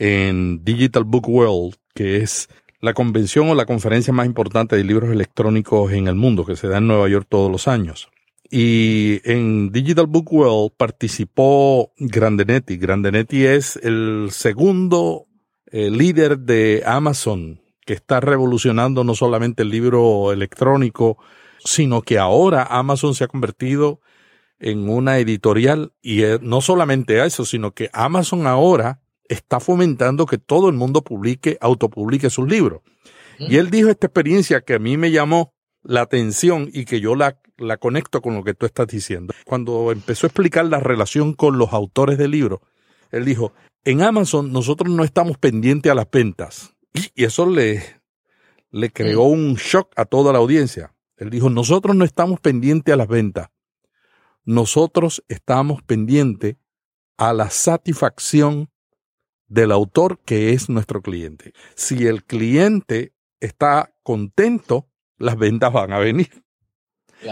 en 0.00 0.64
Digital 0.64 1.02
Book 1.02 1.28
World, 1.28 1.74
que 1.92 2.18
es 2.18 2.48
la 2.80 2.94
convención 2.94 3.50
o 3.50 3.56
la 3.56 3.66
conferencia 3.66 4.12
más 4.12 4.26
importante 4.26 4.76
de 4.76 4.84
libros 4.84 5.10
electrónicos 5.10 5.92
en 5.92 6.06
el 6.06 6.14
mundo, 6.14 6.46
que 6.46 6.54
se 6.54 6.68
da 6.68 6.78
en 6.78 6.86
Nueva 6.86 7.08
York 7.08 7.26
todos 7.28 7.50
los 7.50 7.66
años. 7.66 8.08
Y 8.48 9.20
en 9.24 9.72
Digital 9.72 10.06
Book 10.06 10.32
World 10.32 10.72
participó 10.76 11.92
Grandenetti. 11.98 12.76
Grandenetti 12.76 13.44
es 13.44 13.74
el 13.76 14.28
segundo 14.30 15.26
eh, 15.66 15.90
líder 15.90 16.38
de 16.38 16.84
Amazon 16.86 17.60
que 17.84 17.94
está 17.94 18.20
revolucionando 18.20 19.02
no 19.02 19.14
solamente 19.14 19.64
el 19.64 19.70
libro 19.70 20.30
electrónico, 20.30 21.18
sino 21.58 22.02
que 22.02 22.18
ahora 22.18 22.62
Amazon 22.70 23.14
se 23.14 23.24
ha 23.24 23.28
convertido 23.28 24.00
en 24.60 24.88
una 24.88 25.18
editorial 25.18 25.92
y 26.00 26.22
eh, 26.22 26.38
no 26.40 26.60
solamente 26.60 27.24
eso, 27.24 27.44
sino 27.44 27.72
que 27.72 27.90
Amazon 27.92 28.46
ahora 28.46 29.00
está 29.28 29.60
fomentando 29.60 30.26
que 30.26 30.38
todo 30.38 30.68
el 30.68 30.74
mundo 30.74 31.02
publique, 31.02 31.58
autopublique 31.60 32.30
sus 32.30 32.48
libros. 32.48 32.82
Y 33.38 33.56
él 33.56 33.70
dijo 33.70 33.88
esta 33.88 34.08
experiencia 34.08 34.62
que 34.62 34.74
a 34.74 34.78
mí 34.80 34.96
me 34.96 35.12
llamó 35.12 35.54
la 35.82 36.00
atención 36.00 36.68
y 36.72 36.84
que 36.86 37.00
yo 37.00 37.14
la, 37.14 37.38
la 37.56 37.76
conecto 37.76 38.20
con 38.20 38.34
lo 38.34 38.42
que 38.42 38.54
tú 38.54 38.66
estás 38.66 38.88
diciendo. 38.88 39.32
Cuando 39.44 39.92
empezó 39.92 40.26
a 40.26 40.28
explicar 40.28 40.66
la 40.66 40.80
relación 40.80 41.34
con 41.34 41.56
los 41.56 41.72
autores 41.72 42.18
del 42.18 42.32
libro, 42.32 42.62
él 43.10 43.24
dijo, 43.24 43.52
en 43.84 44.02
Amazon 44.02 44.52
nosotros 44.52 44.92
no 44.92 45.04
estamos 45.04 45.38
pendientes 45.38 45.90
a 45.90 45.94
las 45.94 46.10
ventas. 46.10 46.74
Y 47.14 47.24
eso 47.24 47.48
le, 47.48 47.82
le 48.70 48.90
creó 48.90 49.22
un 49.22 49.54
shock 49.54 49.92
a 49.96 50.04
toda 50.04 50.32
la 50.32 50.40
audiencia. 50.40 50.94
Él 51.16 51.30
dijo, 51.30 51.48
nosotros 51.48 51.94
no 51.94 52.04
estamos 52.04 52.40
pendientes 52.40 52.92
a 52.92 52.96
las 52.96 53.08
ventas. 53.08 53.50
Nosotros 54.44 55.22
estamos 55.28 55.82
pendientes 55.82 56.56
a 57.16 57.32
la 57.32 57.50
satisfacción 57.50 58.70
del 59.48 59.72
autor 59.72 60.20
que 60.24 60.52
es 60.52 60.68
nuestro 60.68 61.02
cliente. 61.02 61.52
Si 61.74 62.06
el 62.06 62.24
cliente 62.24 63.12
está 63.40 63.92
contento, 64.02 64.88
las 65.16 65.36
ventas 65.36 65.72
van 65.72 65.92
a 65.92 65.98
venir. 65.98 66.44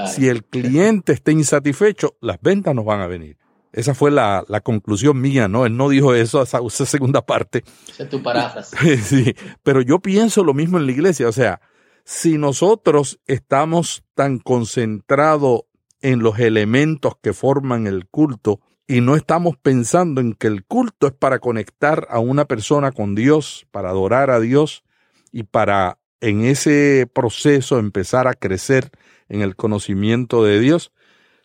Si 0.07 0.29
el 0.29 0.45
cliente 0.45 1.13
está 1.13 1.31
insatisfecho, 1.31 2.17
las 2.21 2.41
ventas 2.41 2.75
no 2.75 2.83
van 2.83 3.01
a 3.01 3.07
venir. 3.07 3.39
Esa 3.73 3.95
fue 3.95 4.11
la, 4.11 4.45
la, 4.49 4.63
conclusión 4.63 5.21
mía, 5.21 5.49
¿no? 5.49 5.67
Él 5.67 5.77
no 5.77 5.91
dijo 5.91 6.15
eso, 6.15 6.43
esa, 6.43 6.61
esa 6.67 6.87
segunda 6.87 7.25
parte. 7.25 7.63
Es 7.99 8.09
tu 8.09 8.23
paráfrasis. 8.23 9.05
sí, 9.05 9.35
pero 9.63 9.83
yo 9.83 10.01
pienso 10.01 10.43
lo 10.43 10.55
mismo 10.55 10.79
en 10.79 10.87
la 10.87 10.93
iglesia. 10.93 11.29
O 11.29 11.33
sea, 11.33 11.61
si 12.03 12.39
nosotros 12.39 13.21
estamos 13.27 14.03
tan 14.15 14.39
concentrados 14.39 15.65
en 16.01 16.21
los 16.21 16.39
elementos 16.39 17.15
que 17.21 17.33
forman 17.33 17.87
el 17.87 18.09
culto 18.09 18.61
y 18.87 19.00
no 19.00 19.16
estamos 19.16 19.57
pensando 19.57 20.21
en 20.21 20.35
que 20.35 20.47
el 20.47 20.64
culto 20.64 21.07
es 21.07 21.12
para 21.12 21.38
conectar 21.38 22.07
a 22.11 22.21
una 22.21 22.45
persona 22.45 22.93
con 22.93 23.14
Dios, 23.14 23.66
para 23.71 23.90
adorar 23.90 24.31
a 24.31 24.40
Dios 24.40 24.85
y 25.33 25.43
para 25.43 25.99
en 26.21 26.45
ese 26.45 27.09
proceso 27.12 27.78
empezar 27.78 28.26
a 28.28 28.35
crecer 28.35 28.90
en 29.28 29.43
el 29.43 29.57
conocimiento 29.57 30.45
de 30.45 30.61
Dios, 30.61 30.93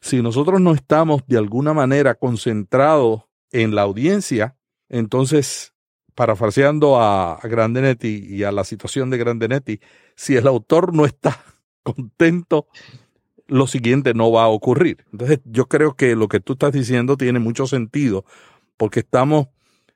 si 0.01 0.21
nosotros 0.21 0.61
no 0.61 0.73
estamos 0.73 1.21
de 1.27 1.37
alguna 1.37 1.73
manera 1.73 2.15
concentrados 2.15 3.23
en 3.51 3.75
la 3.75 3.83
audiencia, 3.83 4.55
entonces, 4.89 5.73
parafraseando 6.15 7.01
a, 7.01 7.39
Grandenetti 7.43 8.25
y 8.27 8.43
a 8.43 8.51
la 8.51 8.63
situación 8.63 9.09
de 9.09 9.17
Grandenetti, 9.17 9.79
si 10.15 10.35
el 10.35 10.47
autor 10.47 10.93
no 10.93 11.05
está 11.05 11.43
contento, 11.83 12.67
lo 13.51 13.67
siguiente 13.67 14.13
no 14.13 14.31
va 14.31 14.43
a 14.43 14.47
ocurrir. 14.47 15.05
Entonces, 15.11 15.41
yo 15.43 15.67
creo 15.67 15.95
que 15.95 16.15
lo 16.15 16.29
que 16.29 16.39
tú 16.39 16.53
estás 16.53 16.71
diciendo 16.71 17.17
tiene 17.17 17.39
mucho 17.39 17.67
sentido, 17.67 18.23
porque 18.77 19.01
estamos, 19.01 19.47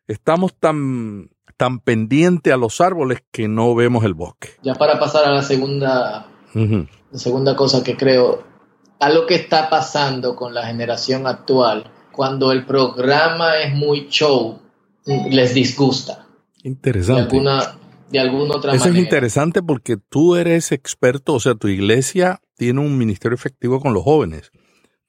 estamos 0.08 0.54
tan 0.54 1.30
tan 1.58 1.80
pendiente 1.80 2.52
a 2.52 2.58
los 2.58 2.82
árboles 2.82 3.24
que 3.32 3.48
no 3.48 3.74
vemos 3.76 4.04
el 4.04 4.14
bosque. 4.14 4.50
Ya 4.62 4.76
para 4.76 5.00
pasar 5.00 5.24
a 5.26 5.32
la 5.32 5.42
segunda, 5.42 6.28
la 6.54 7.18
segunda 7.18 7.56
cosa 7.56 7.82
que 7.82 7.96
creo, 7.96 8.44
algo 9.00 9.26
que 9.26 9.36
está 9.36 9.70
pasando 9.70 10.36
con 10.36 10.54
la 10.54 10.66
generación 10.66 11.28
actual, 11.28 11.90
cuando 12.12 12.52
el 12.52 12.66
programa 12.66 13.58
es 13.60 13.74
muy 13.74 14.08
show, 14.10 14.60
les 15.06 15.54
disgusta. 15.54 16.28
Interesante. 16.62 17.22
De 17.22 17.28
alguna, 17.28 17.78
de 18.10 18.20
alguna 18.20 18.56
otra 18.56 18.74
Eso 18.74 18.86
manera. 18.86 19.00
es 19.00 19.06
interesante 19.06 19.64
porque 19.64 19.96
tú 19.96 20.36
eres 20.36 20.74
experto, 20.74 21.36
o 21.36 21.40
sea, 21.40 21.56
tu 21.56 21.70
iglesia 21.70 22.42
tiene 22.56 22.82
un 22.82 22.98
ministerio 22.98 23.36
efectivo 23.36 23.80
con 23.80 23.94
los 23.94 24.04
jóvenes. 24.04 24.52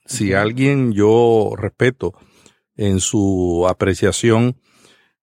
Si 0.04 0.34
alguien 0.34 0.92
yo 0.92 1.54
respeto 1.56 2.14
en 2.76 3.00
su 3.00 3.66
apreciación 3.68 4.60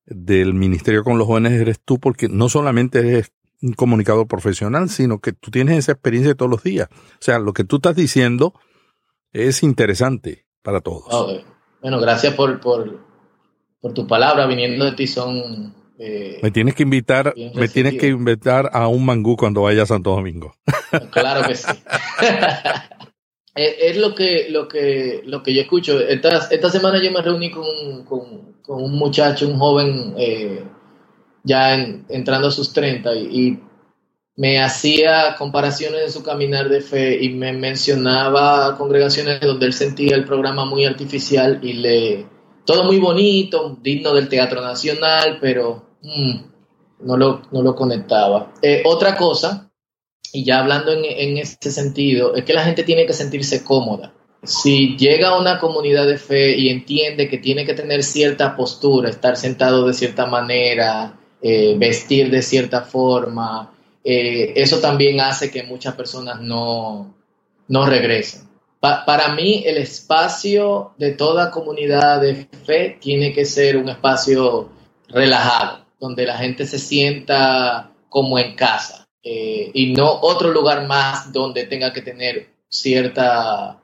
del 0.06 0.54
ministerio 0.54 1.04
con 1.04 1.18
los 1.18 1.28
jóvenes 1.28 1.54
eres 1.54 1.80
tú, 1.84 2.00
porque 2.00 2.28
no 2.28 2.50
solamente 2.50 3.00
eres 3.00 3.32
un 3.62 3.74
comunicador 3.74 4.28
profesional, 4.28 4.90
sino 4.90 5.20
que 5.20 5.32
tú 5.32 5.50
tienes 5.50 5.78
esa 5.78 5.94
experiencia 5.94 6.36
todos 6.36 6.52
los 6.52 6.64
días. 6.64 6.90
O 6.92 7.22
sea, 7.22 7.40
lo 7.40 7.54
que 7.54 7.64
tú 7.64 7.78
estás 7.78 7.96
diciendo 7.96 8.54
es 9.32 9.64
interesante 9.64 10.46
para 10.62 10.82
todos. 10.82 11.06
Okay. 11.10 11.46
Bueno, 11.82 12.00
gracias 12.02 12.34
por, 12.34 12.60
por, 12.60 13.00
por 13.80 13.94
tu 13.94 14.06
palabra, 14.08 14.46
viniendo 14.48 14.86
de 14.86 14.94
ti 14.94 15.08
son... 15.08 15.83
Eh, 16.00 16.40
me 16.42 16.52
tienes 16.52 16.76
que 16.76 16.84
invitar, 16.84 17.34
me 17.54 17.68
tienes 17.68 18.00
que 18.00 18.08
invitar 18.08 18.70
a 18.74 18.88
un 18.88 19.06
mangú 19.06 19.38
cuando 19.38 19.62
vaya 19.62 19.84
a 19.84 19.86
Santo 19.86 20.12
Domingo. 20.12 20.56
Claro 21.12 21.48
que 21.48 21.56
sí. 21.56 21.66
es, 23.56 23.76
es, 23.80 23.98
lo 23.98 24.14
que 24.14 24.48
lo 24.50 24.68
que 24.68 25.22
lo 25.26 25.42
que 25.42 25.56
yo 25.56 25.62
escucho. 25.62 26.00
Esta, 26.00 26.50
esta 26.52 26.70
semana 26.70 27.02
yo 27.04 27.12
me 27.12 27.22
reuní 27.22 27.50
con, 27.50 28.06
con, 28.06 28.62
con 28.62 28.84
un 28.84 28.96
muchacho, 28.96 29.48
un 29.48 29.58
joven 29.58 30.14
eh, 30.18 30.64
ya 31.44 31.74
en, 31.74 32.06
entrando 32.10 32.50
a 32.50 32.52
sus 32.52 32.74
30 32.74 33.16
y, 33.16 33.20
y, 33.20 33.60
me 34.36 34.64
hacía 34.64 35.36
comparaciones 35.38 36.02
de 36.02 36.10
su 36.10 36.24
caminar 36.24 36.68
de 36.68 36.82
fe 36.82 37.24
y 37.24 37.30
me 37.30 37.54
mencionaba 37.54 38.76
congregaciones 38.80 39.40
donde 39.42 39.68
él 39.68 39.74
sentía 39.74 40.16
el 40.16 40.26
programa 40.26 40.66
muy 40.66 40.86
artificial 40.86 41.60
y 41.62 41.74
le 41.74 42.26
todo 42.66 42.84
muy 42.84 43.00
bonito, 43.00 43.78
digno 43.82 44.14
del 44.14 44.30
Teatro 44.30 44.62
Nacional, 44.62 45.38
pero 45.42 45.86
mmm, 46.02 46.36
no, 47.02 47.18
lo, 47.18 47.42
no 47.52 47.62
lo 47.62 47.76
conectaba. 47.76 48.54
Eh, 48.62 48.84
otra 48.86 49.16
cosa, 49.16 49.72
y 50.32 50.44
ya 50.44 50.60
hablando 50.60 50.92
en, 50.92 51.06
en 51.06 51.38
este 51.38 51.72
sentido, 51.72 52.36
es 52.36 52.46
que 52.46 52.54
la 52.54 52.64
gente 52.64 52.84
tiene 52.84 53.06
que 53.06 53.14
sentirse 53.14 53.64
cómoda 53.64 54.14
si 54.44 54.98
llega 54.98 55.30
a 55.30 55.40
una 55.40 55.58
comunidad 55.60 56.06
de 56.06 56.18
fe 56.18 56.58
y 56.58 56.70
entiende 56.70 57.30
que 57.30 57.38
tiene 57.38 57.66
que 57.66 57.74
tener 57.74 58.04
cierta 58.04 58.56
postura, 58.56 59.10
estar 59.10 59.38
sentado 59.38 59.88
de 59.88 59.94
cierta 59.94 60.26
manera, 60.26 61.18
eh, 61.42 61.76
vestir 61.78 62.30
de 62.30 62.42
cierta 62.42 62.82
forma, 62.82 63.74
eh, 64.04 64.54
eso 64.56 64.80
también 64.80 65.22
hace 65.22 65.50
que 65.50 65.64
muchas 65.64 65.96
personas 65.96 66.42
no, 66.42 67.16
no 67.70 67.86
regresen. 67.86 68.50
Pa 68.84 69.06
para 69.06 69.34
mí, 69.34 69.64
el 69.66 69.78
espacio 69.78 70.92
de 70.98 71.14
toda 71.14 71.52
comunidad 71.52 72.20
de 72.20 72.50
fe 72.66 72.98
tiene 73.00 73.32
que 73.32 73.46
ser 73.46 73.78
un 73.78 73.88
espacio 73.88 74.68
relajado, 75.08 75.86
donde 76.02 76.26
la 76.26 76.38
gente 76.38 76.66
se 76.68 76.78
sienta 76.78 77.92
como 78.10 78.38
en 78.38 78.56
casa 78.58 79.08
eh, 79.24 79.72
y 79.74 79.94
no 79.94 80.20
otro 80.22 80.52
lugar 80.52 80.86
más 80.86 81.32
donde 81.32 81.64
tenga 81.64 81.94
que 81.94 82.02
tener 82.02 82.50
cierta 82.68 83.80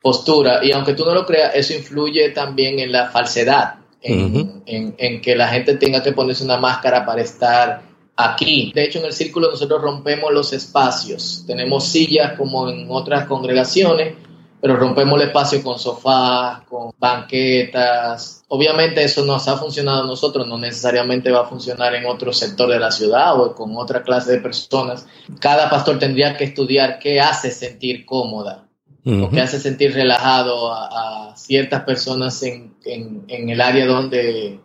postura. 0.00 0.64
Y 0.64 0.72
aunque 0.72 0.94
tú 0.94 1.04
no 1.04 1.12
lo 1.12 1.26
creas, 1.26 1.54
eso 1.54 1.74
influye 1.74 2.30
también 2.30 2.78
en 2.78 2.90
la 2.90 3.10
falsedad, 3.10 3.74
en, 4.00 4.24
uh 4.24 4.28
-huh. 4.28 4.62
en, 4.64 4.94
en, 4.96 5.20
que 5.20 5.36
la 5.36 5.48
gente 5.48 5.76
tenga 5.76 6.02
que 6.02 6.12
ponerse 6.12 6.42
una 6.42 6.56
máscara 6.56 7.04
para 7.04 7.20
estar 7.20 7.82
aquí. 8.16 8.72
De 8.74 8.84
hecho, 8.84 8.98
en 8.98 9.04
el 9.04 9.12
círculo 9.12 9.50
nosotros 9.50 9.82
rompemos 9.82 10.32
los 10.32 10.54
espacios. 10.54 11.44
Tenemos 11.46 11.84
sillas 11.84 12.32
como 12.38 12.70
en 12.70 12.86
otras 12.88 13.26
congregaciones, 13.26 14.14
pero 14.60 14.76
rompemos 14.76 15.20
el 15.20 15.28
espacio 15.28 15.62
con 15.62 15.78
sofás, 15.78 16.62
con 16.68 16.92
banquetas. 16.98 18.44
Obviamente 18.48 19.02
eso 19.04 19.24
nos 19.24 19.46
ha 19.48 19.56
funcionado 19.56 20.02
a 20.02 20.06
nosotros, 20.06 20.46
no 20.46 20.58
necesariamente 20.58 21.30
va 21.30 21.42
a 21.42 21.46
funcionar 21.46 21.94
en 21.94 22.06
otro 22.06 22.32
sector 22.32 22.68
de 22.68 22.80
la 22.80 22.90
ciudad 22.90 23.40
o 23.40 23.54
con 23.54 23.76
otra 23.76 24.02
clase 24.02 24.32
de 24.32 24.38
personas. 24.38 25.06
Cada 25.40 25.70
pastor 25.70 25.98
tendría 25.98 26.36
que 26.36 26.44
estudiar 26.44 26.98
qué 26.98 27.20
hace 27.20 27.50
sentir 27.50 28.04
cómoda 28.04 28.64
Uh 29.04 29.10
-huh. 29.12 29.24
o 29.26 29.30
que 29.30 29.40
hace 29.40 29.58
sentir 29.60 29.94
relajado 29.94 30.72
a, 30.72 31.30
a 31.30 31.36
ciertas 31.36 31.84
personas 31.84 32.42
en, 32.42 32.74
en, 32.84 33.24
en, 33.28 33.48
el 33.48 33.60
área 33.60 33.86
donde, 33.86 34.60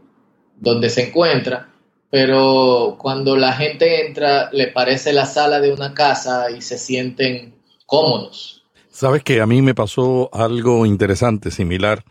donde 0.59 0.89
se 0.89 1.07
encuentra, 1.07 1.69
pero 2.09 2.97
cuando 2.99 3.37
la 3.37 3.53
gente 3.53 4.05
entra 4.07 4.49
le 4.51 4.67
parece 4.67 5.13
la 5.13 5.25
sala 5.27 5.59
de 5.59 5.71
una 5.71 5.93
casa 5.93 6.49
y 6.51 6.61
se 6.61 6.77
sienten 6.77 7.55
cómodos. 7.85 8.62
Sabes 8.93 9.23
que 9.23 9.41
a 9.41 9.47
mí 9.47 9.63
me 9.63 9.73
pasó 9.73 10.29
algo 10.31 10.85
interesante, 10.85 11.49
similar, 11.49 12.05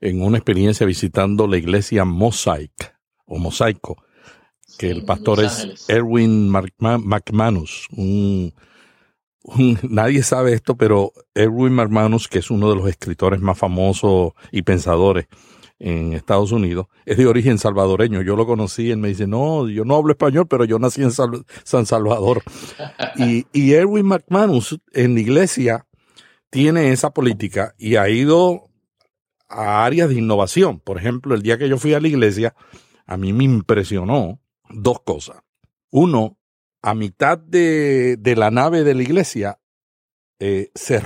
en 0.00 0.22
una 0.22 0.38
experiencia 0.38 0.86
visitando 0.86 1.48
la 1.48 1.56
iglesia 1.56 2.04
Mosaic, 2.04 2.94
o 3.26 3.38
Mosaico, 3.38 3.96
que 4.78 4.86
sí, 4.86 4.92
el 4.92 5.04
pastor 5.04 5.42
es 5.42 5.86
Erwin 5.88 6.48
McManus, 6.48 7.88
un 7.90 8.54
nadie 9.82 10.22
sabe 10.22 10.52
esto, 10.52 10.76
pero 10.76 11.12
Erwin 11.34 11.72
McManus, 11.72 12.28
que 12.28 12.38
es 12.38 12.48
uno 12.52 12.70
de 12.70 12.76
los 12.76 12.88
escritores 12.88 13.40
más 13.40 13.58
famosos 13.58 14.32
y 14.52 14.62
pensadores 14.62 15.26
en 15.80 16.12
Estados 16.12 16.52
Unidos, 16.52 16.86
es 17.06 17.16
de 17.16 17.26
origen 17.26 17.58
salvadoreño. 17.58 18.22
Yo 18.22 18.36
lo 18.36 18.46
conocí, 18.46 18.92
él 18.92 18.98
me 18.98 19.08
dice, 19.08 19.26
no, 19.26 19.68
yo 19.68 19.84
no 19.84 19.96
hablo 19.96 20.12
español, 20.12 20.46
pero 20.46 20.64
yo 20.64 20.78
nací 20.78 21.02
en 21.02 21.10
San 21.10 21.86
Salvador. 21.86 22.42
y, 23.16 23.46
y 23.52 23.72
Erwin 23.72 24.06
McManus 24.06 24.78
en 24.92 25.14
la 25.14 25.20
iglesia 25.20 25.86
tiene 26.50 26.92
esa 26.92 27.10
política 27.10 27.74
y 27.78 27.96
ha 27.96 28.08
ido 28.08 28.68
a 29.48 29.84
áreas 29.84 30.08
de 30.08 30.16
innovación. 30.16 30.80
Por 30.80 30.98
ejemplo, 30.98 31.34
el 31.34 31.42
día 31.42 31.58
que 31.58 31.68
yo 31.68 31.78
fui 31.78 31.94
a 31.94 32.00
la 32.00 32.08
iglesia, 32.08 32.54
a 33.06 33.16
mí 33.16 33.32
me 33.32 33.44
impresionó 33.44 34.40
dos 34.68 35.00
cosas. 35.00 35.38
Uno, 35.90 36.38
a 36.82 36.94
mitad 36.94 37.38
de, 37.38 38.16
de 38.16 38.36
la 38.36 38.50
nave 38.50 38.84
de 38.84 38.94
la 38.94 39.02
iglesia 39.02 39.60
eh, 40.38 40.70
se, 40.74 41.02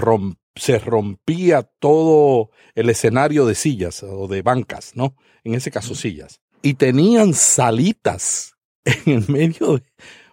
se 0.54 0.78
rompía 0.78 1.62
todo 1.62 2.50
el 2.74 2.90
escenario 2.90 3.46
de 3.46 3.54
sillas 3.54 4.02
o 4.02 4.28
de 4.28 4.42
bancas, 4.42 4.92
¿no? 4.94 5.16
En 5.42 5.54
ese 5.54 5.70
caso, 5.70 5.94
sillas. 5.94 6.40
Y 6.62 6.74
tenían 6.74 7.34
salitas 7.34 8.54
en 8.84 9.12
el 9.12 9.28
medio 9.28 9.78
de, 9.78 9.82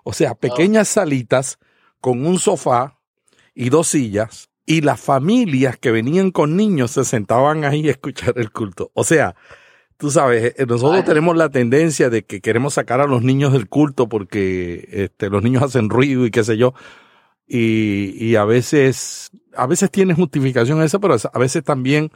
o 0.03 0.13
sea, 0.13 0.35
pequeñas 0.35 0.87
salitas 0.87 1.57
con 1.99 2.25
un 2.25 2.39
sofá 2.39 2.99
y 3.53 3.69
dos 3.69 3.87
sillas 3.87 4.50
y 4.71 4.79
las 4.79 5.01
familias 5.01 5.77
que 5.77 5.91
venían 5.91 6.31
con 6.31 6.55
niños 6.55 6.91
se 6.91 7.03
sentaban 7.03 7.65
ahí 7.65 7.89
a 7.89 7.91
escuchar 7.91 8.35
el 8.37 8.53
culto. 8.53 8.89
O 8.93 9.03
sea, 9.03 9.35
tú 9.97 10.09
sabes, 10.11 10.55
eh, 10.57 10.65
nosotros 10.65 11.03
tenemos 11.03 11.35
la 11.35 11.49
tendencia 11.49 12.09
de 12.09 12.23
que 12.23 12.39
queremos 12.39 12.75
sacar 12.75 13.01
a 13.01 13.05
los 13.05 13.21
niños 13.21 13.51
del 13.51 13.67
culto 13.67 14.07
porque 14.07 14.87
este, 14.93 15.29
los 15.29 15.43
niños 15.43 15.63
hacen 15.63 15.89
ruido 15.89 16.25
y 16.25 16.31
qué 16.31 16.45
sé 16.45 16.55
yo. 16.55 16.73
Y, 17.49 18.15
y 18.17 18.37
a 18.37 18.45
veces, 18.45 19.31
a 19.57 19.67
veces 19.67 19.91
tiene 19.91 20.13
justificación 20.13 20.81
eso, 20.81 21.01
pero 21.01 21.17
a 21.33 21.39
veces 21.39 21.65
también 21.65 22.09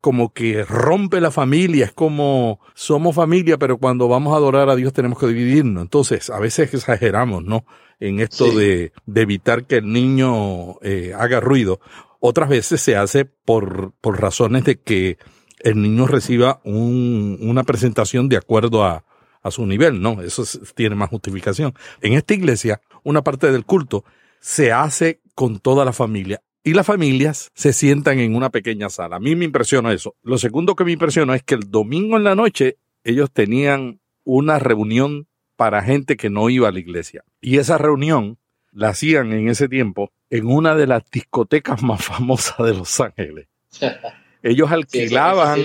como 0.00 0.32
que 0.32 0.64
rompe 0.64 1.20
la 1.20 1.30
familia, 1.30 1.84
es 1.84 1.92
como 1.92 2.60
somos 2.74 3.14
familia, 3.14 3.58
pero 3.58 3.78
cuando 3.78 4.08
vamos 4.08 4.32
a 4.32 4.36
adorar 4.36 4.70
a 4.70 4.76
Dios 4.76 4.92
tenemos 4.92 5.18
que 5.18 5.26
dividirnos. 5.26 5.82
Entonces, 5.82 6.30
a 6.30 6.38
veces 6.38 6.72
exageramos, 6.72 7.44
¿no? 7.44 7.64
En 7.98 8.20
esto 8.20 8.50
de, 8.50 8.92
de, 9.04 9.20
evitar 9.20 9.66
que 9.66 9.76
el 9.76 9.92
niño 9.92 10.80
eh, 10.80 11.12
haga 11.18 11.40
ruido. 11.40 11.80
Otras 12.18 12.48
veces 12.48 12.80
se 12.80 12.96
hace 12.96 13.26
por, 13.26 13.92
por 14.00 14.20
razones 14.20 14.64
de 14.64 14.80
que 14.80 15.18
el 15.58 15.82
niño 15.82 16.06
reciba 16.06 16.62
un, 16.64 17.38
una 17.42 17.62
presentación 17.64 18.30
de 18.30 18.38
acuerdo 18.38 18.84
a, 18.84 19.04
a 19.42 19.50
su 19.50 19.66
nivel, 19.66 20.00
¿no? 20.00 20.22
Eso 20.22 20.44
tiene 20.74 20.94
más 20.94 21.10
justificación. 21.10 21.74
En 22.00 22.14
esta 22.14 22.32
iglesia, 22.32 22.80
una 23.02 23.22
parte 23.22 23.52
del 23.52 23.66
culto 23.66 24.04
se 24.40 24.72
hace 24.72 25.20
con 25.34 25.58
toda 25.58 25.84
la 25.84 25.92
familia 25.92 26.42
y 26.62 26.74
las 26.74 26.86
familias 26.86 27.50
se 27.54 27.72
sientan 27.72 28.18
en 28.18 28.34
una 28.34 28.50
pequeña 28.50 28.90
sala. 28.90 29.16
A 29.16 29.20
mí 29.20 29.34
me 29.34 29.46
impresiona 29.46 29.92
eso. 29.92 30.16
Lo 30.22 30.38
segundo 30.38 30.74
que 30.74 30.84
me 30.84 30.92
impresiona 30.92 31.34
es 31.34 31.42
que 31.42 31.54
el 31.54 31.70
domingo 31.70 32.16
en 32.16 32.24
la 32.24 32.34
noche 32.34 32.76
ellos 33.04 33.30
tenían 33.32 34.00
una 34.24 34.58
reunión 34.58 35.26
para 35.56 35.82
gente 35.82 36.16
que 36.16 36.30
no 36.30 36.50
iba 36.50 36.68
a 36.68 36.72
la 36.72 36.78
iglesia. 36.78 37.24
Y 37.40 37.58
esa 37.58 37.78
reunión 37.78 38.38
la 38.72 38.90
hacían 38.90 39.32
en 39.32 39.48
ese 39.48 39.68
tiempo 39.68 40.12
en 40.28 40.46
una 40.46 40.74
de 40.74 40.86
las 40.86 41.02
discotecas 41.10 41.82
más 41.82 42.04
famosas 42.04 42.58
de 42.58 42.74
Los 42.74 43.00
Ángeles. 43.00 43.48
Ellos 44.42 44.70
alquilaban, 44.70 45.60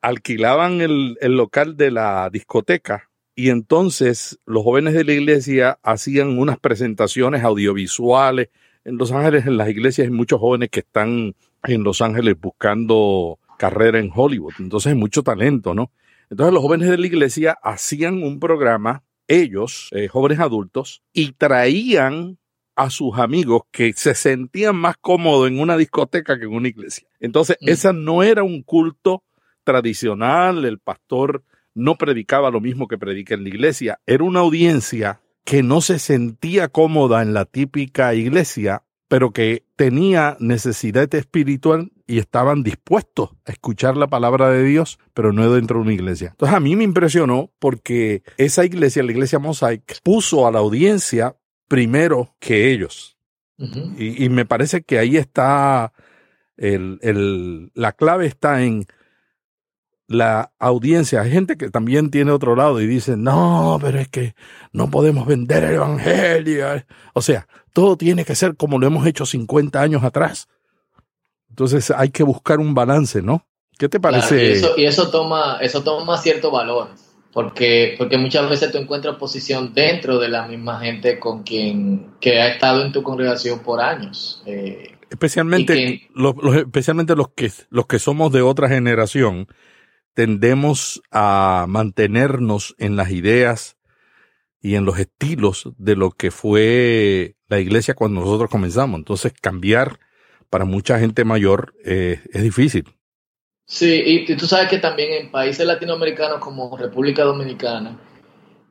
alquilaban 0.00 0.80
el, 0.80 1.16
el 1.20 1.36
local 1.36 1.76
de 1.76 1.90
la 1.90 2.30
discoteca 2.30 3.10
y 3.34 3.50
entonces 3.50 4.38
los 4.46 4.64
jóvenes 4.64 4.94
de 4.94 5.04
la 5.04 5.12
iglesia 5.12 5.78
hacían 5.82 6.38
unas 6.38 6.58
presentaciones 6.58 7.44
audiovisuales 7.44 8.48
en 8.86 8.98
Los 8.98 9.10
Ángeles, 9.10 9.46
en 9.46 9.56
las 9.56 9.68
iglesias, 9.68 10.06
hay 10.06 10.12
muchos 10.12 10.38
jóvenes 10.38 10.70
que 10.70 10.80
están 10.80 11.34
en 11.64 11.82
Los 11.82 12.00
Ángeles 12.00 12.36
buscando 12.40 13.38
carrera 13.58 13.98
en 13.98 14.12
Hollywood. 14.14 14.54
Entonces 14.60 14.92
hay 14.92 14.98
mucho 14.98 15.24
talento, 15.24 15.74
¿no? 15.74 15.90
Entonces 16.30 16.54
los 16.54 16.62
jóvenes 16.62 16.88
de 16.88 16.96
la 16.96 17.06
iglesia 17.06 17.58
hacían 17.62 18.22
un 18.22 18.38
programa, 18.38 19.02
ellos, 19.26 19.88
eh, 19.90 20.06
jóvenes 20.06 20.38
adultos, 20.38 21.02
y 21.12 21.32
traían 21.32 22.38
a 22.76 22.90
sus 22.90 23.18
amigos 23.18 23.62
que 23.72 23.92
se 23.92 24.14
sentían 24.14 24.76
más 24.76 24.96
cómodos 25.00 25.48
en 25.48 25.58
una 25.58 25.76
discoteca 25.76 26.38
que 26.38 26.44
en 26.44 26.54
una 26.54 26.68
iglesia. 26.68 27.08
Entonces, 27.18 27.56
mm. 27.60 27.68
esa 27.68 27.92
no 27.92 28.22
era 28.22 28.44
un 28.44 28.62
culto 28.62 29.24
tradicional, 29.64 30.64
el 30.64 30.78
pastor 30.78 31.42
no 31.74 31.96
predicaba 31.96 32.52
lo 32.52 32.60
mismo 32.60 32.86
que 32.86 32.98
predica 32.98 33.34
en 33.34 33.42
la 33.42 33.48
iglesia, 33.48 33.98
era 34.06 34.22
una 34.22 34.40
audiencia 34.40 35.20
que 35.46 35.62
no 35.62 35.80
se 35.80 36.00
sentía 36.00 36.68
cómoda 36.68 37.22
en 37.22 37.32
la 37.32 37.44
típica 37.44 38.12
iglesia, 38.14 38.82
pero 39.06 39.30
que 39.30 39.64
tenía 39.76 40.36
necesidad 40.40 41.14
espiritual 41.14 41.92
y 42.04 42.18
estaban 42.18 42.64
dispuestos 42.64 43.30
a 43.46 43.52
escuchar 43.52 43.96
la 43.96 44.08
palabra 44.08 44.50
de 44.50 44.64
Dios, 44.64 44.98
pero 45.14 45.32
no 45.32 45.50
dentro 45.52 45.78
de 45.78 45.82
una 45.84 45.92
iglesia. 45.94 46.30
Entonces 46.32 46.56
a 46.56 46.58
mí 46.58 46.74
me 46.74 46.82
impresionó 46.82 47.52
porque 47.60 48.24
esa 48.38 48.64
iglesia, 48.64 49.04
la 49.04 49.12
iglesia 49.12 49.38
Mosaic, 49.38 50.00
puso 50.02 50.48
a 50.48 50.50
la 50.50 50.58
audiencia 50.58 51.36
primero 51.68 52.34
que 52.40 52.72
ellos. 52.72 53.16
y, 53.56 54.28
me 54.28 54.46
parece 54.46 54.82
que 54.82 54.98
ahí 54.98 55.16
está 55.16 55.92
el, 56.56 56.98
el, 57.02 57.70
la 57.74 57.92
clave 57.92 58.26
está 58.26 58.64
en 58.64 58.86
la 60.08 60.52
audiencia. 60.58 61.22
Hay 61.22 61.30
gente 61.30 61.56
que 61.56 61.70
también 61.70 62.10
tiene 62.10 62.30
otro 62.30 62.56
lado 62.56 62.80
y 62.80 62.86
dice, 62.86 63.16
no, 63.16 63.78
pero 63.80 63.98
es 63.98 64.08
que 64.08 64.34
no 64.72 64.90
podemos 64.90 65.26
vender 65.26 65.64
el 65.64 65.74
Evangelio. 65.74 66.66
O 67.14 67.22
sea, 67.22 67.46
todo 67.72 67.96
tiene 67.96 68.24
que 68.24 68.34
ser 68.34 68.56
como 68.56 68.78
lo 68.78 68.86
hemos 68.86 69.06
hecho 69.06 69.26
50 69.26 69.80
años 69.80 70.04
atrás. 70.04 70.48
Entonces 71.50 71.90
hay 71.90 72.10
que 72.10 72.22
buscar 72.22 72.58
un 72.60 72.74
balance, 72.74 73.22
¿no? 73.22 73.46
¿Qué 73.78 73.88
te 73.88 74.00
parece? 74.00 74.36
y, 74.36 74.52
eso, 74.52 74.74
y 74.76 74.84
eso, 74.84 75.10
toma, 75.10 75.58
eso 75.60 75.82
toma 75.82 76.16
cierto 76.16 76.50
valor, 76.50 76.88
porque, 77.32 77.94
porque 77.98 78.16
muchas 78.16 78.48
veces 78.48 78.72
tú 78.72 78.78
encuentras 78.78 79.16
posición 79.16 79.74
dentro 79.74 80.18
de 80.18 80.28
la 80.28 80.46
misma 80.46 80.80
gente 80.80 81.18
con 81.18 81.42
quien 81.42 82.12
que 82.20 82.40
ha 82.40 82.48
estado 82.48 82.84
en 82.84 82.92
tu 82.92 83.02
congregación 83.02 83.60
por 83.60 83.80
años. 83.80 84.42
Eh, 84.46 84.96
especialmente, 85.10 86.08
los, 86.14 86.34
especialmente 86.56 87.14
los 87.14 87.28
que, 87.28 87.52
los 87.70 87.86
que 87.86 87.98
somos 87.98 88.32
de 88.32 88.42
otra 88.42 88.68
generación, 88.68 89.46
tendemos 90.16 91.02
a 91.10 91.66
mantenernos 91.68 92.74
en 92.78 92.96
las 92.96 93.10
ideas 93.10 93.76
y 94.62 94.74
en 94.74 94.86
los 94.86 94.98
estilos 94.98 95.68
de 95.76 95.94
lo 95.94 96.10
que 96.10 96.30
fue 96.30 97.36
la 97.48 97.60
iglesia 97.60 97.92
cuando 97.92 98.22
nosotros 98.22 98.48
comenzamos. 98.48 98.96
Entonces, 98.98 99.34
cambiar 99.38 100.00
para 100.48 100.64
mucha 100.64 100.98
gente 100.98 101.24
mayor 101.24 101.74
eh, 101.84 102.22
es 102.32 102.42
difícil. 102.42 102.84
Sí, 103.66 104.02
y, 104.06 104.36
tú 104.36 104.46
sabes 104.46 104.70
que 104.70 104.78
también 104.78 105.12
en 105.12 105.30
países 105.30 105.66
latinoamericanos 105.66 106.38
como 106.38 106.74
República 106.78 107.22
Dominicana, 107.24 108.00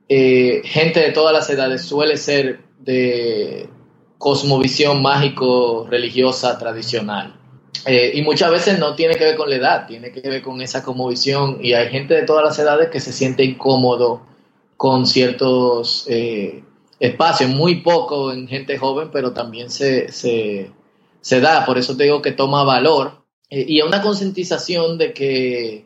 eh, 0.10 0.64
gente 0.66 1.00
de 1.00 1.12
todas 1.12 1.32
las 1.32 1.48
edades 1.52 1.84
suele 1.84 2.18
ser 2.18 2.62
de 2.80 3.70
cosmovisión 4.18 5.04
mágico-religiosa 5.04 6.58
tradicional. 6.58 7.40
Eh, 7.86 8.12
y 8.16 8.22
muchas 8.24 8.50
veces 8.50 8.80
no 8.80 8.96
tiene 8.96 9.16
que 9.16 9.26
ver 9.26 9.36
con 9.36 9.50
la 9.50 9.58
edad, 9.58 9.88
tiene 9.88 10.12
que 10.12 10.22
ver 10.22 10.42
con 10.42 10.62
esa 10.62 10.84
conmovisión. 10.84 11.60
Y 11.62 11.74
hay 11.74 11.90
gente 11.90 12.16
de 12.16 12.24
todas 12.24 12.44
las 12.44 12.58
edades 12.58 12.90
que 12.90 13.00
se 13.00 13.14
siente 13.14 13.44
incómodo 13.44 14.22
con 14.78 15.06
ciertos 15.06 16.06
eh, 16.10 16.64
espacios, 17.00 17.50
muy 17.50 17.82
poco 17.82 18.32
en 18.32 18.48
gente 18.48 18.78
joven, 18.78 19.10
pero 19.12 19.34
también 19.34 19.70
se, 19.70 20.12
se, 20.12 20.72
da. 21.40 21.66
Por 21.66 21.78
eso 21.78 21.96
te 21.96 22.06
digo 22.06 22.22
que 22.22 22.32
toma 22.32 22.64
valor. 22.64 23.24
Eh, 23.50 23.66
y 23.68 23.82
una 23.82 24.02
concientización 24.02 24.98
de 24.98 25.14
que 25.14 25.86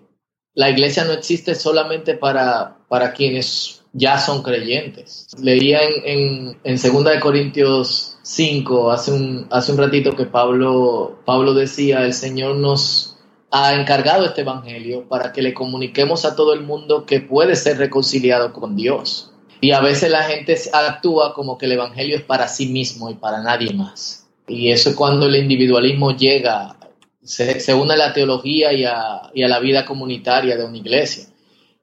la 0.53 0.69
iglesia 0.69 1.03
no 1.03 1.11
existe 1.11 1.53
solamente 1.55 2.13
para, 2.13 2.77
para 2.87 3.13
quienes 3.13 3.78
ya 3.93 4.19
son 4.19 4.43
creyentes. 4.43 5.27
Leía 5.41 5.81
en, 5.83 6.03
en, 6.05 6.57
en 6.63 6.93
2 6.93 7.03
de 7.03 7.19
Corintios 7.19 8.17
5, 8.21 8.91
hace 8.91 9.11
un, 9.11 9.47
hace 9.49 9.71
un 9.71 9.77
ratito 9.77 10.15
que 10.15 10.25
Pablo, 10.25 11.19
Pablo 11.25 11.53
decía, 11.53 12.05
el 12.05 12.13
Señor 12.13 12.57
nos 12.57 13.17
ha 13.51 13.73
encargado 13.73 14.25
este 14.25 14.41
Evangelio 14.41 15.07
para 15.07 15.31
que 15.31 15.41
le 15.41 15.53
comuniquemos 15.53 16.25
a 16.25 16.35
todo 16.35 16.53
el 16.53 16.61
mundo 16.61 17.05
que 17.05 17.19
puede 17.19 17.55
ser 17.55 17.77
reconciliado 17.77 18.53
con 18.53 18.75
Dios. 18.75 19.31
Y 19.61 19.71
a 19.71 19.81
veces 19.81 20.11
la 20.11 20.23
gente 20.23 20.55
actúa 20.71 21.33
como 21.33 21.57
que 21.57 21.65
el 21.65 21.73
Evangelio 21.73 22.15
es 22.15 22.23
para 22.23 22.47
sí 22.47 22.67
mismo 22.67 23.09
y 23.09 23.15
para 23.15 23.41
nadie 23.41 23.73
más. 23.73 24.27
Y 24.47 24.71
eso 24.71 24.91
es 24.91 24.95
cuando 24.95 25.25
el 25.25 25.35
individualismo 25.35 26.15
llega, 26.15 26.77
se, 27.21 27.59
se 27.59 27.73
une 27.73 27.93
a 27.93 27.97
la 27.97 28.13
teología 28.13 28.71
y 28.71 28.85
a, 28.85 29.29
y 29.33 29.43
a 29.43 29.47
la 29.47 29.59
vida 29.59 29.85
comunitaria 29.85 30.55
de 30.55 30.65
una 30.65 30.77
iglesia. 30.77 31.25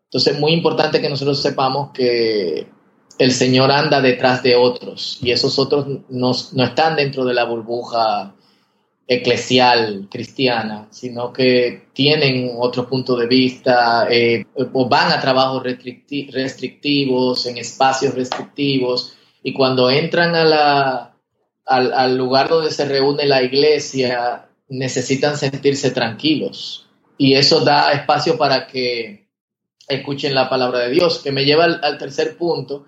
Entonces 0.07 0.35
es 0.35 0.41
muy 0.41 0.53
importante 0.53 1.01
que 1.01 1.11
nosotros 1.11 1.43
sepamos 1.43 1.91
que 1.93 2.67
el 3.19 3.33
Señor 3.33 3.71
anda 3.71 4.01
detrás 4.01 4.43
de 4.43 4.55
otros 4.55 5.19
y 5.23 5.31
esos 5.31 5.59
otros 5.59 5.87
no, 6.09 6.31
están 6.31 6.97
dentro 6.97 7.25
de 7.25 7.35
la 7.35 7.45
burbuja 7.45 8.35
eclesial 9.09 10.09
cristiana, 10.11 10.89
sino 10.91 11.33
que 11.33 11.89
tienen 11.93 12.53
otro 12.59 12.89
punto 12.89 13.17
de 13.17 13.27
vista 13.27 14.07
eh, 14.11 14.45
o 14.55 14.89
van 14.89 15.13
a 15.13 15.21
trabajos 15.21 15.63
restrictivos, 15.63 17.47
en 17.47 17.59
espacios 17.59 18.15
restrictivos, 18.15 19.17
y 19.43 19.53
cuando 19.53 19.89
entran 19.91 20.35
al 21.65 22.17
lugar 22.19 22.49
donde 22.49 22.73
se 22.73 22.85
reúne 22.85 23.27
la 23.27 23.43
iglesia, 23.43 24.49
necesitan 24.69 25.37
sentirse 25.37 25.93
tranquilos. 25.93 26.89
Y 27.17 27.35
eso 27.35 27.61
da 27.61 27.93
espacio 27.93 28.37
para 28.37 28.67
que 28.67 29.26
escuchen 29.89 30.35
la 30.35 30.49
palabra 30.49 30.81
de 30.81 30.91
Dios, 30.91 31.21
que 31.21 31.33
me 31.33 31.45
lleva 31.45 31.65
al 31.65 31.99
tercer 31.99 32.37
punto, 32.37 32.87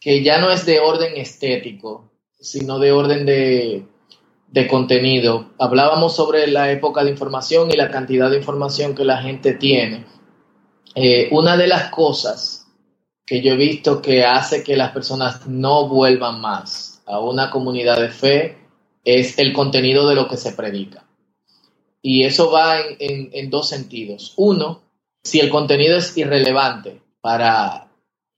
que 0.00 0.22
ya 0.22 0.38
no 0.38 0.50
es 0.50 0.66
de 0.66 0.80
orden 0.80 1.16
estético, 1.16 2.12
sino 2.38 2.78
de 2.78 2.92
orden 2.92 3.24
de, 3.24 3.86
de 4.54 4.68
contenido. 4.68 5.50
Hablábamos 5.58 6.14
sobre 6.14 6.46
la 6.46 6.70
época 6.70 7.02
de 7.02 7.10
información 7.10 7.72
y 7.72 7.76
la 7.76 7.90
cantidad 7.90 8.30
de 8.30 8.36
información 8.36 8.94
que 8.94 9.04
la 9.04 9.20
gente 9.20 9.54
tiene. 9.54 10.04
Eh, 10.94 11.28
una 11.32 11.56
de 11.56 11.66
las 11.66 11.90
cosas 11.90 12.66
que 13.26 13.42
yo 13.42 13.54
he 13.54 13.56
visto 13.56 14.00
que 14.00 14.24
hace 14.24 14.62
que 14.62 14.76
las 14.76 14.92
personas 14.92 15.46
no 15.48 15.88
vuelvan 15.88 16.40
más 16.40 17.02
a 17.06 17.18
una 17.18 17.50
comunidad 17.50 18.00
de 18.00 18.10
fe 18.10 18.58
es 19.04 19.38
el 19.40 19.52
contenido 19.52 20.08
de 20.08 20.14
lo 20.14 20.28
que 20.28 20.36
se 20.36 20.52
predica. 20.52 21.04
Y 22.00 22.22
eso 22.22 22.52
va 22.52 22.78
en, 22.78 23.30
en 23.32 23.50
dos 23.50 23.68
sentidos. 23.68 24.34
Uno, 24.36 24.83
si 25.24 25.40
el 25.40 25.48
contenido 25.48 25.96
es 25.96 26.16
irrelevante 26.16 27.00
para 27.20 27.88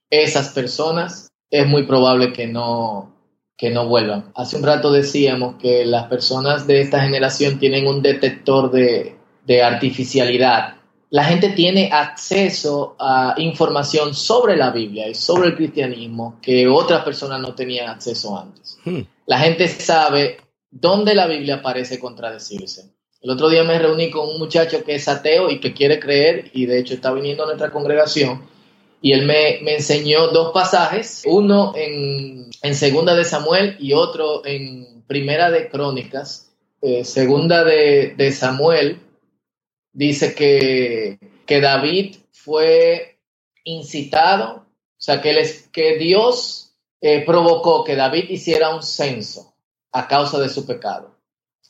esas 0.09 0.51
personas, 0.51 1.29
es 1.51 1.67
muy 1.67 1.83
probable 1.83 2.33
que 2.33 2.47
no, 2.47 3.13
que 3.57 3.71
no 3.71 3.87
vuelvan. 3.87 4.31
Hace 4.35 4.57
un 4.57 4.63
rato 4.63 4.93
decíamos 4.93 5.57
que 5.57 5.85
las 5.85 6.07
personas 6.07 6.67
de 6.67 6.81
esta 6.81 7.01
generación 7.01 7.59
tienen 7.59 7.87
un 7.87 8.03
detector 8.03 8.71
de, 8.71 9.15
artificialidad. 9.63 10.77
La 11.11 11.25
gente 11.25 11.51
tiene 11.51 11.91
acceso 11.93 12.97
a 12.99 13.35
información 13.39 14.13
sobre 14.13 14.57
la 14.57 14.71
Biblia 14.71 15.09
y 15.09 15.15
sobre 15.15 15.49
el 15.49 15.57
cristianismo 15.57 16.39
que 16.43 16.67
otras 16.67 17.05
personas 17.05 17.41
no 17.41 17.55
tenían 17.55 17.89
acceso 17.89 18.37
antes. 18.37 18.79
Hmm. 18.85 19.03
La 19.27 19.39
gente 19.39 19.69
sabe 19.69 20.39
dónde 20.69 21.15
la 21.15 21.27
Biblia 21.27 21.63
parece 21.63 22.01
contradecirse. 22.01 22.96
El 23.27 23.33
otro 23.33 23.49
día 23.49 23.65
me 23.65 23.77
reuní 23.77 24.09
con 24.09 24.29
un 24.29 24.39
muchacho 24.39 24.85
que 24.85 24.95
es 24.95 25.09
ateo 25.09 25.51
y 25.51 25.59
que 25.59 25.75
quiere 25.75 25.99
creer 25.99 26.49
y 26.53 26.67
de 26.67 26.79
hecho 26.79 26.95
está 26.95 27.13
viniendo 27.13 27.43
a 27.43 27.47
nuestra 27.47 27.73
congregación 27.73 28.49
y 29.03 29.15
él 29.15 29.27
me, 29.27 29.59
enseñó 29.75 30.29
dos 30.29 30.53
pasajes, 30.53 31.25
uno 31.27 31.73
en, 31.75 32.53
Segunda 32.73 33.17
de 33.17 33.25
Samuel 33.25 33.79
y 33.81 33.95
otro 33.95 34.47
en 34.47 35.03
Primera 35.09 35.51
de 35.51 35.69
Crónicas. 35.69 36.53
Eh, 36.81 37.03
segunda 37.05 37.65
de, 37.65 38.31
Samuel 38.31 39.01
dice 39.93 40.33
que, 40.33 41.19
que 41.47 41.61
David 41.61 42.19
fue 42.31 43.19
incitado, 43.65 44.59
o 44.59 45.01
sea, 45.01 45.21
que, 45.21 45.35
que 45.73 45.99
Dios 45.99 46.77
eh, 47.01 47.25
provocó 47.27 47.83
que 47.83 47.97
David 47.97 48.31
hiciera 48.31 48.73
un 48.73 48.85
censo 48.85 49.53
a 49.91 50.07
causa 50.07 50.39
de 50.39 50.49
su 50.49 50.65
pecado. 50.65 51.16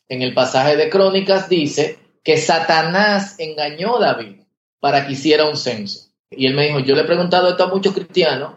En 0.08 0.22
el 0.22 0.34
pasaje 0.34 0.76
de 0.76 0.88
Crónicas 0.88 1.48
dice 1.48 1.98
que 2.22 2.36
Satanás 2.36 3.36
engañó 3.38 3.96
a 3.96 4.00
David 4.00 4.40
para 4.80 5.06
que 5.06 5.12
hiciera 5.12 5.48
un 5.48 5.56
censo. 5.56 6.10
Y 6.30 6.46
él 6.46 6.54
me 6.54 6.66
dijo, 6.66 6.80
yo 6.80 6.94
le 6.94 7.02
he 7.02 7.06
preguntado 7.06 7.48
esto 7.48 7.64
a 7.64 7.68
muchos 7.68 7.94
cristianos 7.94 8.54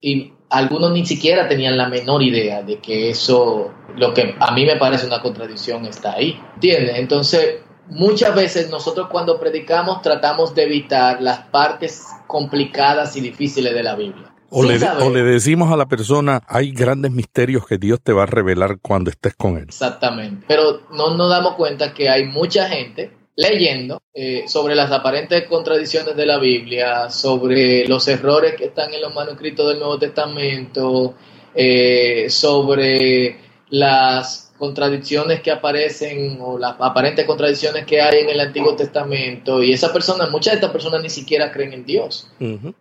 y 0.00 0.32
algunos 0.48 0.92
ni 0.92 1.06
siquiera 1.06 1.48
tenían 1.48 1.76
la 1.76 1.88
menor 1.88 2.22
idea 2.22 2.62
de 2.62 2.78
que 2.78 3.10
eso, 3.10 3.72
lo 3.96 4.14
que 4.14 4.34
a 4.38 4.52
mí 4.52 4.64
me 4.64 4.76
parece 4.76 5.06
una 5.06 5.20
contradicción, 5.22 5.86
está 5.86 6.14
ahí. 6.14 6.40
¿Entiendes? 6.54 6.96
Entonces, 6.98 7.60
muchas 7.88 8.34
veces 8.34 8.70
nosotros 8.70 9.08
cuando 9.10 9.38
predicamos 9.38 10.02
tratamos 10.02 10.54
de 10.54 10.64
evitar 10.64 11.20
las 11.20 11.40
partes 11.46 12.06
complicadas 12.26 13.16
y 13.16 13.20
difíciles 13.20 13.74
de 13.74 13.82
la 13.82 13.94
Biblia. 13.94 14.29
O 14.50 14.64
le, 14.64 14.78
o 14.84 15.10
le, 15.10 15.22
decimos 15.22 15.72
a 15.72 15.76
la 15.76 15.86
persona, 15.86 16.42
hay 16.48 16.72
grandes 16.72 17.12
misterios 17.12 17.66
que 17.66 17.78
Dios 17.78 18.00
te 18.02 18.12
va 18.12 18.24
a 18.24 18.26
revelar 18.26 18.78
cuando 18.82 19.10
estés 19.10 19.34
con 19.34 19.56
Él. 19.56 19.64
Exactamente. 19.68 20.44
Pero 20.48 20.82
no 20.92 21.16
nos 21.16 21.30
damos 21.30 21.54
cuenta 21.54 21.94
que 21.94 22.08
hay 22.10 22.26
mucha 22.26 22.68
gente 22.68 23.12
leyendo 23.36 24.02
eh, 24.12 24.44
sobre 24.48 24.74
las 24.74 24.90
aparentes 24.90 25.46
contradicciones 25.46 26.14
de 26.16 26.26
la 26.26 26.38
Biblia, 26.38 27.08
sobre 27.08 27.86
los 27.86 28.06
errores 28.08 28.54
que 28.54 28.66
están 28.66 28.92
en 28.92 29.00
los 29.00 29.14
manuscritos 29.14 29.68
del 29.68 29.78
Nuevo 29.78 29.98
Testamento, 29.98 31.14
eh, 31.54 32.26
sobre 32.28 33.38
las 33.70 34.49
contradicciones 34.60 35.40
que 35.40 35.50
aparecen 35.50 36.38
o 36.40 36.58
las 36.58 36.76
aparentes 36.78 37.26
contradicciones 37.26 37.84
que 37.86 38.00
hay 38.00 38.20
en 38.20 38.28
el 38.28 38.38
Antiguo 38.38 38.76
Testamento 38.76 39.62
y 39.62 39.72
esas 39.72 39.90
personas, 39.90 40.30
muchas 40.30 40.52
de 40.52 40.56
estas 40.56 40.70
personas 40.70 41.02
ni 41.02 41.10
siquiera 41.10 41.50
creen 41.50 41.72
en 41.72 41.84
Dios. 41.84 42.30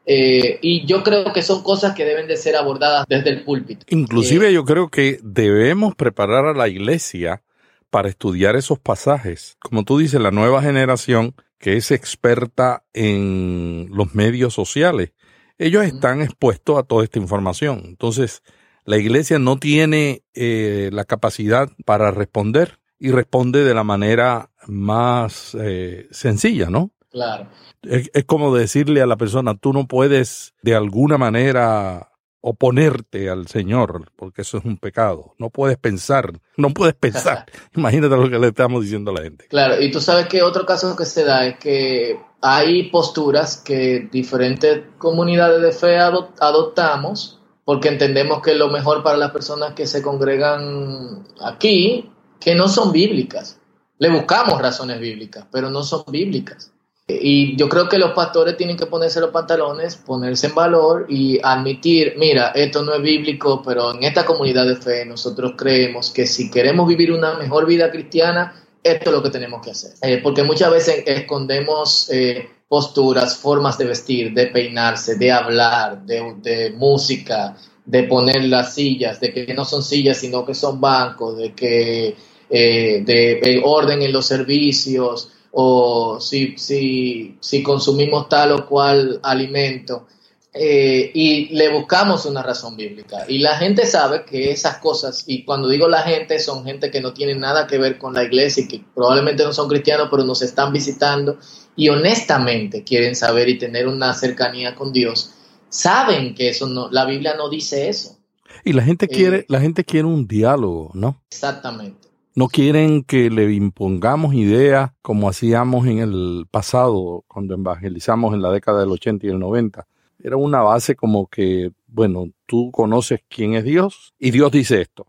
Eh, 0.05 0.59
y 0.61 0.85
yo 0.85 1.01
creo 1.01 1.31
que 1.33 1.41
son 1.41 1.63
cosas 1.63 1.95
que 1.95 2.05
deben 2.05 2.27
de 2.27 2.37
ser 2.37 2.57
abordadas 2.57 3.05
desde 3.07 3.29
el 3.29 3.43
púlpito. 3.43 3.85
Inclusive 3.89 4.53
yo 4.53 4.65
creo 4.65 4.89
que 4.89 5.19
debemos 5.23 5.95
preparar 5.95 6.45
a 6.45 6.53
la 6.53 6.67
iglesia 6.67 7.41
para 7.89 8.09
estudiar 8.09 8.57
esos 8.57 8.77
pasajes. 8.77 9.57
Como 9.61 9.83
tú 9.83 9.97
dices, 9.97 10.19
la 10.21 10.31
nueva 10.31 10.61
generación 10.61 11.33
que 11.57 11.77
es 11.77 11.91
experta 11.91 12.83
en 12.93 13.87
los 13.91 14.13
medios 14.13 14.53
sociales, 14.53 15.13
ellos 15.57 15.85
están 15.85 16.21
expuestos 16.21 16.77
a 16.77 16.83
toda 16.83 17.05
esta 17.05 17.19
información. 17.19 17.83
Entonces, 17.85 18.43
la 18.89 18.97
iglesia 18.97 19.37
no 19.37 19.59
tiene 19.59 20.23
eh, 20.33 20.89
la 20.91 21.05
capacidad 21.05 21.69
para 21.85 22.09
responder 22.09 22.79
y 22.97 23.11
responde 23.11 23.63
de 23.63 23.75
la 23.75 23.83
manera 23.83 24.49
más 24.65 25.55
eh, 25.59 26.07
sencilla, 26.09 26.71
¿no? 26.71 26.89
Claro. 27.11 27.47
Es, 27.83 28.09
es, 28.15 28.25
como 28.25 28.55
decirle 28.55 29.03
a 29.03 29.05
la 29.05 29.15
persona, 29.15 29.55
tú 29.55 29.73
no 29.73 29.87
puedes 29.87 30.55
de 30.63 30.73
alguna 30.73 31.19
manera 31.19 32.13
oponerte 32.41 33.29
al 33.29 33.45
Señor, 33.45 34.11
porque 34.15 34.41
eso 34.41 34.57
es 34.57 34.65
un 34.65 34.77
pecado. 34.77 35.35
No 35.37 35.51
puedes 35.51 35.77
pensar, 35.77 36.39
no 36.57 36.71
puedes 36.71 36.95
pensar. 36.95 37.45
Imagínate 37.75 38.15
lo 38.15 38.27
que 38.27 38.39
le 38.39 38.47
estamos 38.47 38.81
diciendo 38.81 39.11
a 39.11 39.13
la 39.13 39.21
gente. 39.21 39.45
Claro, 39.49 39.79
y 39.79 39.91
tú 39.91 40.01
sabes 40.01 40.25
que 40.25 40.41
otro 40.41 40.65
caso 40.65 40.95
que 40.95 41.05
se 41.05 41.23
da 41.25 41.45
es 41.45 41.59
que 41.59 42.19
hay 42.41 42.89
posturas 42.89 43.57
que 43.57 44.09
diferentes 44.11 44.81
comunidades 44.97 45.61
de 45.61 45.73
fe 45.73 45.99
adoptamos 45.99 47.38
porque 47.69 47.89
entendemos 47.89 48.41
que 48.41 48.55
lo 48.55 48.69
mejor 48.69 49.03
para 49.03 49.15
las 49.15 49.29
personas 49.29 49.75
que 49.75 49.85
se 49.85 50.01
congregan 50.01 51.23
aquí, 51.39 52.09
que 52.39 52.55
no 52.55 52.67
son 52.67 52.91
bíblicas. 52.91 53.59
Le 53.99 54.09
buscamos 54.09 54.59
razones 54.59 54.99
bíblicas, 54.99 55.45
pero 55.51 55.69
no 55.69 55.83
son 55.83 56.03
bíblicas. 56.07 56.71
Y 57.07 57.55
yo 57.57 57.69
creo 57.69 57.87
que 57.87 57.99
los 57.99 58.13
pastores 58.13 58.57
tienen 58.57 58.75
que 58.75 58.87
ponerse 58.87 59.21
los 59.21 59.29
pantalones, 59.29 59.97
ponerse 59.97 60.47
en 60.47 60.55
valor 60.55 61.05
y 61.09 61.39
admitir, 61.43 62.15
mira, 62.17 62.47
esto 62.55 62.81
no 62.81 62.95
es 62.95 63.03
bíblico, 63.03 63.61
pero 63.63 63.93
en 63.93 64.03
esta 64.03 64.25
comunidad 64.25 64.65
de 64.65 64.75
fe 64.75 65.05
nosotros 65.05 65.53
creemos 65.55 66.09
que 66.09 66.25
si 66.25 66.49
queremos 66.49 66.87
vivir 66.87 67.11
una 67.11 67.35
mejor 67.35 67.67
vida 67.67 67.91
cristiana, 67.91 68.65
esto 68.81 69.11
es 69.11 69.15
lo 69.15 69.21
que 69.21 69.29
tenemos 69.29 69.61
que 69.63 69.69
hacer. 69.69 69.91
Eh, 70.01 70.19
porque 70.23 70.41
muchas 70.41 70.71
veces 70.71 71.03
escondemos 71.05 72.09
eh, 72.09 72.49
posturas, 72.69 73.35
formas 73.35 73.77
de 73.77 73.85
vestir, 73.85 74.33
de 74.33 74.47
peinarse, 74.47 75.15
de 75.15 75.31
hablar, 75.31 76.05
de, 76.05 76.71
música, 76.77 77.57
de 77.83 78.03
poner 78.03 78.45
las 78.45 78.75
sillas, 78.75 79.19
de 79.19 79.33
que 79.33 79.53
no 79.53 79.65
son 79.65 79.83
sillas, 79.83 80.17
sino 80.17 80.45
que 80.45 80.53
son 80.53 80.79
bancos, 80.79 81.37
de 81.37 81.53
que 81.53 82.15
eh, 82.49 83.03
de 83.03 83.61
orden 83.65 84.01
en 84.03 84.13
los 84.13 84.27
servicios 84.27 85.31
o 85.51 86.19
si, 86.19 86.57
si, 86.57 87.37
si 87.39 87.63
consumimos 87.63 88.29
tal 88.29 88.51
o 88.51 88.65
cual 88.67 89.19
alimento. 89.23 90.07
Eh, 90.51 91.11
y 91.13 91.55
le 91.55 91.69
buscamos 91.69 92.25
una 92.25 92.41
razón 92.41 92.75
bíblica. 92.75 93.25
Y 93.27 93.37
la 93.37 93.55
gente 93.57 93.85
sabe 93.85 94.25
que 94.25 94.51
esas 94.51 94.77
cosas, 94.77 95.23
y 95.27 95.43
cuando 95.43 95.69
digo 95.69 95.87
la 95.87 96.01
gente, 96.01 96.39
son 96.39 96.65
gente 96.65 96.89
que 96.89 97.01
no 97.01 97.13
tiene 97.13 97.35
nada 97.35 97.67
que 97.67 97.77
ver 97.77 97.99
con 97.99 98.13
la 98.13 98.23
iglesia 98.23 98.63
y 98.63 98.67
que 98.67 98.83
probablemente 98.95 99.43
no 99.43 99.53
son 99.53 99.69
cristianos, 99.69 100.07
pero 100.09 100.23
nos 100.23 100.41
están 100.41 100.73
visitando 100.73 101.37
y 101.75 101.89
honestamente 101.89 102.83
quieren 102.83 103.15
saber 103.15 103.47
y 103.47 103.57
tener 103.57 103.87
una 103.87 104.13
cercanía 104.13 104.75
con 104.75 104.91
Dios, 104.91 105.33
saben 105.69 106.35
que 106.35 106.49
eso 106.49 106.67
no, 106.67 106.89
la 106.91 107.05
Biblia 107.05 107.35
no 107.37 107.49
dice 107.49 107.87
eso. 107.87 108.17
Y 108.65 108.73
la 108.73 108.83
gente 108.83 109.07
quiere, 109.07 109.37
eh, 109.37 109.45
la 109.47 109.61
gente 109.61 109.85
quiere 109.85 110.05
un 110.05 110.27
diálogo, 110.27 110.91
¿no? 110.93 111.21
Exactamente. 111.29 112.09
No 112.35 112.47
quieren 112.47 113.03
que 113.03 113.29
le 113.29 113.53
impongamos 113.53 114.33
ideas 114.33 114.91
como 115.01 115.29
hacíamos 115.29 115.87
en 115.87 115.99
el 115.99 116.45
pasado, 116.51 117.23
cuando 117.27 117.53
evangelizamos 117.53 118.33
en 118.33 118.41
la 118.41 118.51
década 118.51 118.81
del 118.81 118.89
80 118.89 119.27
y 119.27 119.29
el 119.29 119.39
90. 119.39 119.87
Era 120.21 120.37
una 120.37 120.61
base 120.61 120.95
como 120.95 121.27
que, 121.27 121.71
bueno, 121.87 122.31
tú 122.45 122.71
conoces 122.71 123.21
quién 123.27 123.53
es 123.53 123.63
Dios 123.63 124.13
y 124.19 124.31
Dios 124.31 124.51
dice 124.51 124.81
esto. 124.81 125.07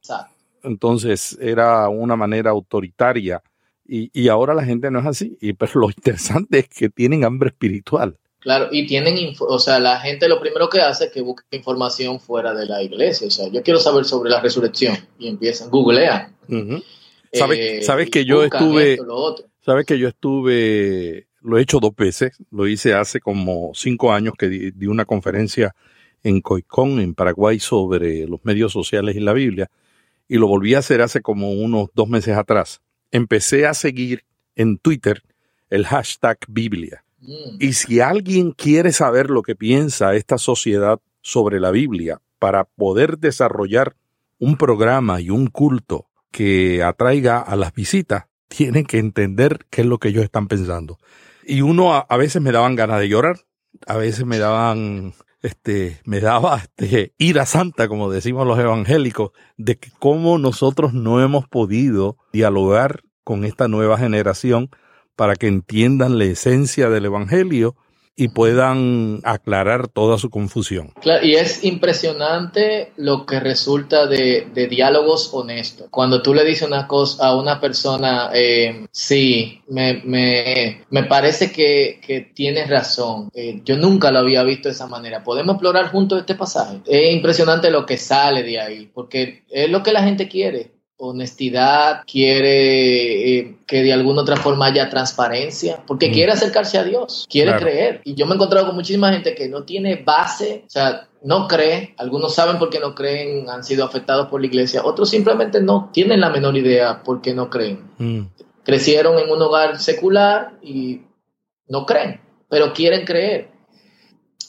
Entonces 0.62 1.37
era 1.40 1.88
una 1.88 2.16
manera 2.16 2.51
autoritaria 2.51 3.42
y, 3.87 4.11
y, 4.12 4.29
ahora 4.29 4.55
la 4.55 4.64
gente 4.64 4.88
no 4.90 5.01
es 5.01 5.07
así. 5.07 5.37
Y, 5.40 5.53
pero 5.55 5.81
lo 5.81 5.88
interesante 5.88 6.61
es 6.61 6.68
que 6.68 6.90
tienen 6.90 7.25
hambre 7.25 7.49
espiritual. 7.49 8.16
Claro, 8.40 8.68
y 8.73 8.87
tienen, 8.87 9.35
o 9.38 9.59
sea, 9.59 9.79
la 9.81 10.01
gente 10.01 10.27
lo 10.27 10.40
primero 10.40 10.68
que 10.70 10.81
hace 10.81 11.07
es 11.07 11.12
que 11.12 11.20
busca 11.20 11.44
información 11.51 12.20
fuera 12.20 12.55
de 12.55 12.64
la 12.66 12.83
iglesia. 12.83 13.27
O 13.27 13.31
sea, 13.31 13.49
yo 13.49 13.62
quiero 13.62 13.79
saber 13.79 14.07
sobre 14.07 14.31
la 14.31 14.40
resurrección 14.40 14.96
y 15.18 15.29
empiezan, 15.29 15.70
googlean. 15.70 16.35
¿Sabes, 17.33 17.85
sabes 17.85 18.11
que 18.11 18.25
yo 18.25 18.42
estuve, 18.42 18.99
sabes 19.64 19.85
que 19.85 19.99
yo 19.99 20.09
estuve, 20.09 21.29
lo 21.42 21.59
he 21.59 21.62
hecho 21.62 21.81
dos 21.81 21.94
veces, 21.96 22.37
lo 22.50 22.66
hice 22.66 22.94
hace 22.94 23.20
como 23.20 23.72
cinco 23.74 24.12
años 24.12 24.35
que 24.38 24.48
di, 24.48 24.87
una 24.87 25.05
conferencia 25.05 25.74
en 26.22 26.40
Coicón, 26.40 27.00
en 27.00 27.14
Paraguay, 27.14 27.59
sobre 27.61 28.26
los 28.26 28.40
medios 28.44 28.72
sociales 28.72 29.16
y 29.16 29.20
la 29.20 29.33
Biblia, 29.33 29.70
y 30.29 30.37
lo 30.37 30.46
volví 30.46 30.74
a 30.74 30.79
hacer 30.79 31.00
hace 31.00 31.22
como 31.22 31.53
unos 31.53 31.88
dos 31.94 32.09
meses 32.09 32.37
atrás. 32.37 32.81
Empecé 33.11 33.66
a 33.66 33.74
seguir 33.74 34.24
en 34.55 34.79
Twitter 34.79 35.22
el 35.70 35.87
hashtag 35.87 36.38
Biblia. 36.48 37.05
Mm. 37.20 37.57
Y 37.59 37.72
si 37.72 38.00
alguien 38.00 38.53
quiere 38.53 38.92
saber 38.92 39.31
lo 39.31 39.42
que 39.42 39.57
piensa 39.57 40.14
esta 40.14 40.38
sociedad 40.38 41.00
sobre 41.22 41.61
la 41.61 41.70
Biblia 41.70 42.20
para 42.38 42.64
poder 42.64 43.18
desarrollar 43.18 43.96
un 44.38 44.57
programa 44.57 45.20
y 45.20 45.31
un 45.31 45.48
culto 45.48 46.07
que 46.31 46.83
atraiga 46.83 47.38
a 47.38 47.57
las 47.57 47.74
visitas, 47.74 48.24
tienen 48.48 48.85
que 48.85 48.98
entender 48.98 49.66
qué 49.70 49.83
es 49.83 49.87
lo 49.87 49.98
que 49.98 50.09
ellos 50.09 50.24
están 50.24 50.48
pensando. 50.48 50.98
Y 51.51 51.63
uno 51.63 51.93
a, 51.95 52.17
veces 52.17 52.41
me 52.41 52.53
daban 52.53 52.77
ganas 52.77 53.01
de 53.01 53.09
llorar, 53.09 53.41
a 53.89 53.97
veces 53.97 54.25
me 54.25 54.39
daban 54.39 55.15
este, 55.43 56.01
me 56.05 56.21
daba 56.21 56.59
este, 56.59 57.13
ira 57.19 57.45
santa, 57.45 57.89
como 57.89 58.09
decimos 58.09 58.47
los 58.47 58.57
evangélicos, 58.57 59.33
de 59.57 59.77
que 59.77 59.91
cómo 59.99 60.39
nosotros 60.39 60.95
no 60.95 61.21
hemos 61.21 61.49
podido 61.49 62.19
dialogar 62.33 63.03
con 63.25 63.45
esta 63.45 63.67
nueva 63.67 63.99
generación 63.99 64.71
para 65.17 65.35
que 65.35 65.49
entiendan 65.49 66.19
la 66.19 66.25
esencia 66.27 66.89
del 66.89 67.07
evangelio 67.07 67.75
y 68.20 68.28
puedan 68.28 69.20
aclarar 69.24 69.88
toda 69.88 70.18
su 70.18 70.28
confusión. 70.28 70.92
Y 71.22 71.37
es 71.37 71.64
impresionante 71.64 72.92
lo 72.98 73.24
que 73.24 73.40
resulta 73.40 74.06
de, 74.06 74.46
de, 74.52 74.66
diálogos 74.66 75.30
honestos. 75.33 75.87
Cuando 75.90 76.20
tú 76.20 76.35
le 76.35 76.44
dices 76.44 76.68
una 76.68 76.87
cosa 76.87 77.28
a 77.28 77.35
una 77.35 77.59
persona, 77.62 78.28
eh, 78.35 78.87
sí, 78.92 79.62
me, 79.68 80.02
me, 80.04 80.85
me, 80.90 81.04
parece 81.04 81.50
que, 81.50 81.98
que 82.06 82.20
tienes 82.20 82.68
razón. 82.68 83.30
Eh, 83.33 83.62
yo 83.64 83.78
nunca 83.78 84.12
lo 84.12 84.18
había 84.18 84.42
visto 84.42 84.68
de 84.68 84.74
esa 84.74 84.87
manera. 84.87 85.24
Podemos 85.24 85.54
explorar 85.54 85.90
juntos 85.90 86.20
este 86.20 86.35
pasaje. 86.35 86.80
Es 86.85 87.14
impresionante 87.14 87.70
lo 87.70 87.87
que 87.87 87.96
sale 87.96 88.42
de 88.42 88.61
ahí, 88.61 88.90
porque 88.92 89.44
es 89.48 89.70
lo 89.70 89.83
que 89.83 89.92
la 89.92 90.02
gente 90.02 90.28
quiere 90.28 90.72
honestidad, 91.01 92.03
quiere 92.07 93.39
eh, 93.39 93.57
que 93.67 93.83
de 93.83 93.93
alguna 93.93 94.23
otra 94.23 94.37
forma 94.37 94.67
haya 94.67 94.91
transparencia, 94.91 95.83
porque 95.87 96.11
quiere 96.11 96.33
acercarse 96.33 96.79
a 96.79 96.85
Dios, 96.85 97.27
quiere 97.29 97.57
creer. 97.57 98.01
Y 98.05 98.15
yo 98.15 98.27
me 98.27 98.33
he 98.33 98.35
encontrado 98.35 98.67
con 98.67 98.77
muchísima 98.77 99.13
gente 99.13 99.35
que 99.35 99.49
no 99.49 99.65
tiene 99.65 99.97
base, 99.97 100.65
o 100.67 100.71
sea, 100.71 101.09
no 101.23 101.49
cree, 101.49 101.95
algunos 101.99 102.35
saben 102.35 102.59
por 102.59 102.71
qué 102.71 102.81
no 102.81 102.95
creen, 102.95 103.49
han 103.49 103.65
sido 103.65 103.85
afectados 103.85 104.29
por 104.29 104.41
la 104.41 104.47
iglesia, 104.47 104.85
otros 104.85 105.11
simplemente 105.11 105.61
no 105.61 105.91
tienen 105.93 106.21
la 106.21 106.31
menor 106.31 106.57
idea 106.57 107.03
por 107.03 107.21
qué 107.21 107.35
no 107.35 107.51
creen. 107.51 107.91
Mm. 107.99 108.21
Crecieron 108.65 109.19
en 109.19 109.31
un 109.31 109.41
hogar 109.41 109.79
secular 109.79 110.53
y 110.63 111.03
no 111.67 111.87
creen, 111.87 112.21
pero 112.49 112.73
quieren 112.73 113.05
creer. 113.05 113.49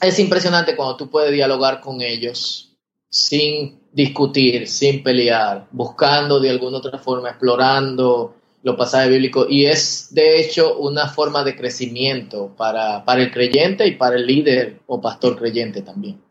Es 0.02 0.20
impresionante 0.20 0.76
cuando 0.76 0.98
tú 0.98 1.10
puedes 1.10 1.32
dialogar 1.32 1.80
con 1.80 2.02
ellos 2.02 2.71
sin 3.12 3.82
discutir, 3.92 4.68
sin 4.68 5.04
pelear, 5.04 5.68
buscando 5.72 6.40
de 6.40 6.50
alguna 6.50 6.78
otra 6.78 6.98
forma, 6.98 7.30
explorando 7.30 8.36
los 8.64 8.76
pasajes 8.78 9.10
bíblicos. 9.10 9.48
Y 9.50 9.66
es 9.66 10.08
de 10.12 10.40
hecho 10.40 10.78
una 10.78 11.08
forma 11.10 11.44
de 11.44 11.56
crecimiento 11.56 12.56
para, 12.58 13.04
para 13.04 13.22
el 13.22 13.32
creyente 13.32 13.86
y 13.86 13.96
para 13.96 14.16
el 14.16 14.26
líder 14.26 14.80
o 14.88 15.02
pastor 15.02 15.38
creyente 15.38 15.82
también. 15.82 16.22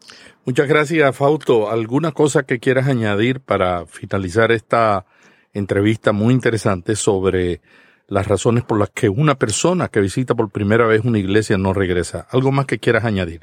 Muchas 0.46 0.66
gracias, 0.66 1.14
Fausto. 1.14 1.70
¿Alguna 1.70 2.12
cosa 2.12 2.44
que 2.44 2.58
quieras 2.58 2.88
añadir 2.88 3.40
para 3.40 3.84
finalizar 3.84 4.50
esta 4.50 5.04
entrevista 5.52 6.12
muy 6.12 6.32
interesante 6.32 6.96
sobre 6.96 7.60
las 8.08 8.26
razones 8.26 8.64
por 8.64 8.78
las 8.78 8.88
que 8.88 9.10
una 9.10 9.38
persona 9.38 9.88
que 9.88 10.00
visita 10.00 10.34
por 10.34 10.50
primera 10.50 10.86
vez 10.86 11.04
una 11.04 11.18
iglesia 11.18 11.58
no 11.58 11.74
regresa? 11.74 12.26
¿Algo 12.30 12.52
más 12.52 12.64
que 12.64 12.78
quieras 12.78 13.04
añadir? 13.04 13.42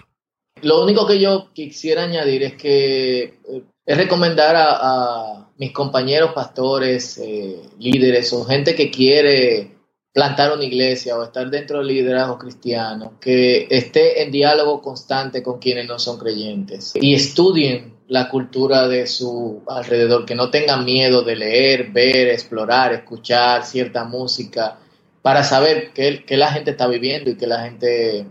Lo 0.61 0.83
único 0.83 1.05
que 1.07 1.19
yo 1.19 1.49
quisiera 1.53 2.03
añadir 2.03 2.43
es 2.43 2.53
que 2.55 3.23
eh, 3.23 3.63
es 3.85 3.97
recomendar 3.97 4.55
a, 4.57 5.43
mis 5.59 5.71
compañeros 5.71 6.33
pastores, 6.33 7.17
eh, 7.17 7.59
líderes 7.79 8.31
o 8.31 8.45
gente 8.45 8.75
que 8.75 8.91
quiere 8.91 9.77
plantar 10.13 10.51
una 10.51 10.65
iglesia 10.65 11.17
o 11.17 11.23
estar 11.23 11.49
dentro 11.49 11.79
del 11.79 11.87
liderazgo 11.87 12.37
cristiano, 12.37 13.13
que 13.19 13.67
esté 13.69 14.21
en 14.21 14.31
diálogo 14.31 14.81
constante 14.81 15.41
con 15.41 15.59
quienes 15.59 15.87
no 15.87 15.97
son 15.97 16.19
creyentes 16.19 16.93
y 16.99 17.15
estudien 17.15 17.97
la 18.07 18.29
cultura 18.29 18.87
de 18.87 19.05
su 19.05 19.61
alrededor, 19.67 20.25
que 20.25 20.35
no 20.35 20.49
tengan 20.49 20.85
miedo 20.85 21.23
de 21.23 21.35
leer, 21.35 21.91
ver, 21.91 22.29
explorar, 22.29 22.93
escuchar 22.93 23.65
cierta 23.65 24.05
música 24.05 24.79
para 25.21 25.43
saber 25.43 25.91
qué, 25.93 26.23
la 26.29 26.51
gente 26.51 26.71
está 26.71 26.87
viviendo 26.87 27.29
y 27.29 27.35
qué 27.35 27.47
la 27.47 27.63
gente 27.63 28.25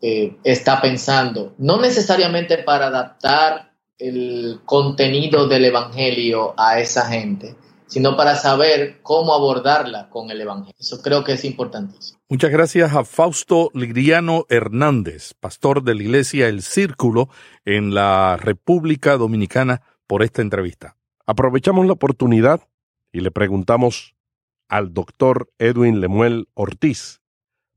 eh, 0.00 0.36
está 0.44 0.80
pensando. 0.80 1.54
No 1.58 1.80
necesariamente 1.80 2.58
para 2.58 2.86
adaptar 2.86 3.72
el 3.98 4.60
contenido 4.64 5.48
del 5.48 5.64
Evangelio 5.66 6.54
a 6.56 6.78
esa 6.78 7.06
gente, 7.06 7.56
sino 7.86 8.16
para 8.16 8.36
saber 8.36 9.00
cómo 9.02 9.34
abordarla 9.34 10.08
con 10.08 10.30
el 10.30 10.40
Evangelio. 10.40 10.74
Eso 10.78 11.02
creo 11.02 11.24
que 11.24 11.32
es 11.32 11.44
importantísimo. 11.44 12.18
Muchas 12.28 12.50
gracias 12.50 12.94
a 12.94 13.04
Fausto 13.04 13.70
Liriano 13.74 14.44
Hernández, 14.50 15.34
pastor 15.40 15.82
de 15.82 15.94
la 15.94 16.02
Iglesia 16.02 16.48
El 16.48 16.62
Círculo 16.62 17.28
en 17.64 17.94
la 17.94 18.36
República 18.36 19.16
Dominicana, 19.16 19.82
por 20.06 20.22
esta 20.22 20.42
entrevista. 20.42 20.96
Aprovechamos 21.26 21.86
la 21.86 21.92
oportunidad 21.92 22.62
y 23.12 23.20
le 23.20 23.30
preguntamos 23.30 24.14
al 24.68 24.92
doctor 24.92 25.50
Edwin 25.58 26.00
Lemuel 26.00 26.48
Ortiz, 26.54 27.20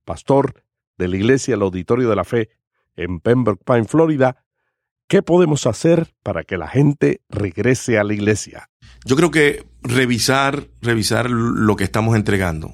pastor 0.06 0.64
de 1.02 1.10
la 1.10 1.18
Iglesia 1.18 1.56
El 1.56 1.62
Auditorio 1.62 2.10
de 2.10 2.16
la 2.16 2.24
Fe 2.24 2.50
en 2.96 3.20
Pembroke 3.20 3.64
Pine, 3.66 3.86
Florida, 3.86 4.46
¿Qué 5.12 5.22
podemos 5.22 5.68
hacer 5.68 6.14
para 6.24 6.46
que 6.46 6.56
la 6.56 6.70
gente 6.70 7.20
regrese 7.28 8.00
a 8.00 8.06
la 8.06 8.14
iglesia? 8.14 8.70
Yo 9.04 9.18
creo 9.18 9.30
que 9.30 9.66
revisar, 9.84 10.70
revisar 10.82 11.30
lo 11.30 11.76
que 11.76 11.84
estamos 11.84 12.16
entregando, 12.16 12.72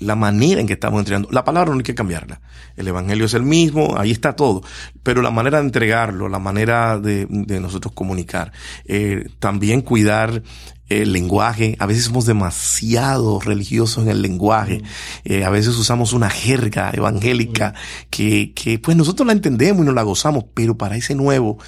la 0.00 0.14
manera 0.14 0.62
en 0.62 0.66
que 0.66 0.72
estamos 0.72 1.00
entregando. 1.00 1.28
La 1.30 1.44
palabra 1.44 1.72
no 1.72 1.76
hay 1.76 1.82
que 1.82 1.94
cambiarla. 1.94 2.40
El 2.76 2.88
evangelio 2.88 3.26
es 3.26 3.34
el 3.34 3.42
mismo, 3.42 3.98
ahí 3.98 4.12
está 4.12 4.34
todo. 4.34 4.62
Pero 5.02 5.20
la 5.20 5.30
manera 5.30 5.58
de 5.58 5.66
entregarlo, 5.66 6.30
la 6.30 6.38
manera 6.38 6.98
de, 6.98 7.26
de 7.28 7.60
nosotros 7.60 7.92
comunicar, 7.92 8.50
eh, 8.86 9.28
también 9.38 9.82
cuidar 9.82 10.42
el 10.88 11.12
lenguaje, 11.12 11.76
a 11.78 11.86
veces 11.86 12.04
somos 12.04 12.26
demasiado 12.26 13.40
religiosos 13.40 14.04
en 14.04 14.10
el 14.10 14.22
lenguaje, 14.22 14.82
eh, 15.24 15.44
a 15.44 15.50
veces 15.50 15.76
usamos 15.76 16.12
una 16.12 16.30
jerga 16.30 16.90
evangélica 16.92 17.74
que, 18.10 18.52
que 18.54 18.78
pues 18.78 18.96
nosotros 18.96 19.26
la 19.26 19.32
entendemos 19.32 19.82
y 19.82 19.86
nos 19.86 19.94
la 19.94 20.02
gozamos, 20.02 20.44
pero 20.54 20.78
para 20.78 20.96
ese 20.96 21.14
nuevo 21.14 21.58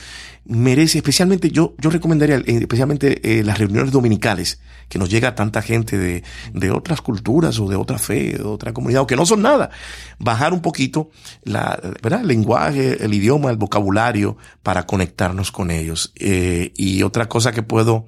merece, 0.47 0.99
especialmente 0.99 1.51
yo, 1.51 1.75
yo 1.79 1.91
recomendaría, 1.91 2.37
eh, 2.37 2.45
especialmente 2.47 3.41
eh, 3.41 3.45
las 3.45 3.59
reuniones 3.59 3.93
dominicales, 3.93 4.61
que 4.89 4.99
nos 4.99 5.11
llega 5.11 5.35
tanta 5.35 5.63
gente 5.63 5.99
de, 5.99 6.25
de 6.55 6.71
otras 6.71 7.03
culturas 7.03 7.61
o 7.61 7.69
de 7.69 7.77
otra 7.77 7.99
fe, 7.99 8.39
de 8.39 8.43
otra 8.43 8.73
comunidad, 8.73 9.03
o 9.03 9.07
que 9.07 9.17
no 9.17 9.27
son 9.27 9.43
nada, 9.43 9.71
bajar 10.19 10.53
un 10.53 10.63
poquito 10.63 11.11
la, 11.45 11.79
¿verdad? 12.03 12.23
el 12.23 12.29
lenguaje, 12.29 13.05
el 13.05 13.15
idioma, 13.15 13.51
el 13.51 13.59
vocabulario 13.59 14.39
para 14.63 14.87
conectarnos 14.87 15.53
con 15.53 15.71
ellos. 15.71 16.13
y 16.17 17.03
otra 17.03 17.29
cosa 17.29 17.53
que 17.53 17.63
puedo 17.63 18.07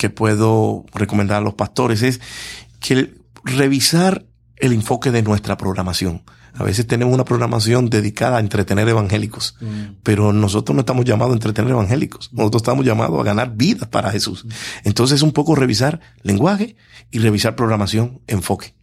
que 0.00 0.08
puedo 0.08 0.86
recomendar 0.94 1.36
a 1.36 1.40
los 1.42 1.52
pastores 1.52 2.00
es 2.00 2.22
que 2.80 3.12
revisar 3.44 4.24
el 4.56 4.72
enfoque 4.72 5.10
de 5.10 5.22
nuestra 5.22 5.58
programación. 5.58 6.22
A 6.54 6.64
veces 6.64 6.86
tenemos 6.86 7.12
una 7.12 7.26
programación 7.26 7.90
dedicada 7.90 8.38
a 8.38 8.40
entretener 8.40 8.88
evangélicos, 8.88 9.56
mm. 9.60 9.96
pero 10.02 10.32
nosotros 10.32 10.74
no 10.74 10.80
estamos 10.80 11.04
llamados 11.04 11.32
a 11.32 11.34
entretener 11.34 11.72
evangélicos. 11.72 12.32
Nosotros 12.32 12.62
estamos 12.62 12.86
llamados 12.86 13.20
a 13.20 13.24
ganar 13.24 13.54
vidas 13.54 13.90
para 13.90 14.10
Jesús. 14.10 14.46
Mm. 14.46 14.48
Entonces 14.84 15.16
es 15.16 15.22
un 15.22 15.32
poco 15.32 15.54
revisar 15.54 16.00
lenguaje 16.22 16.76
y 17.10 17.18
revisar 17.18 17.54
programación, 17.54 18.22
enfoque. 18.26 18.74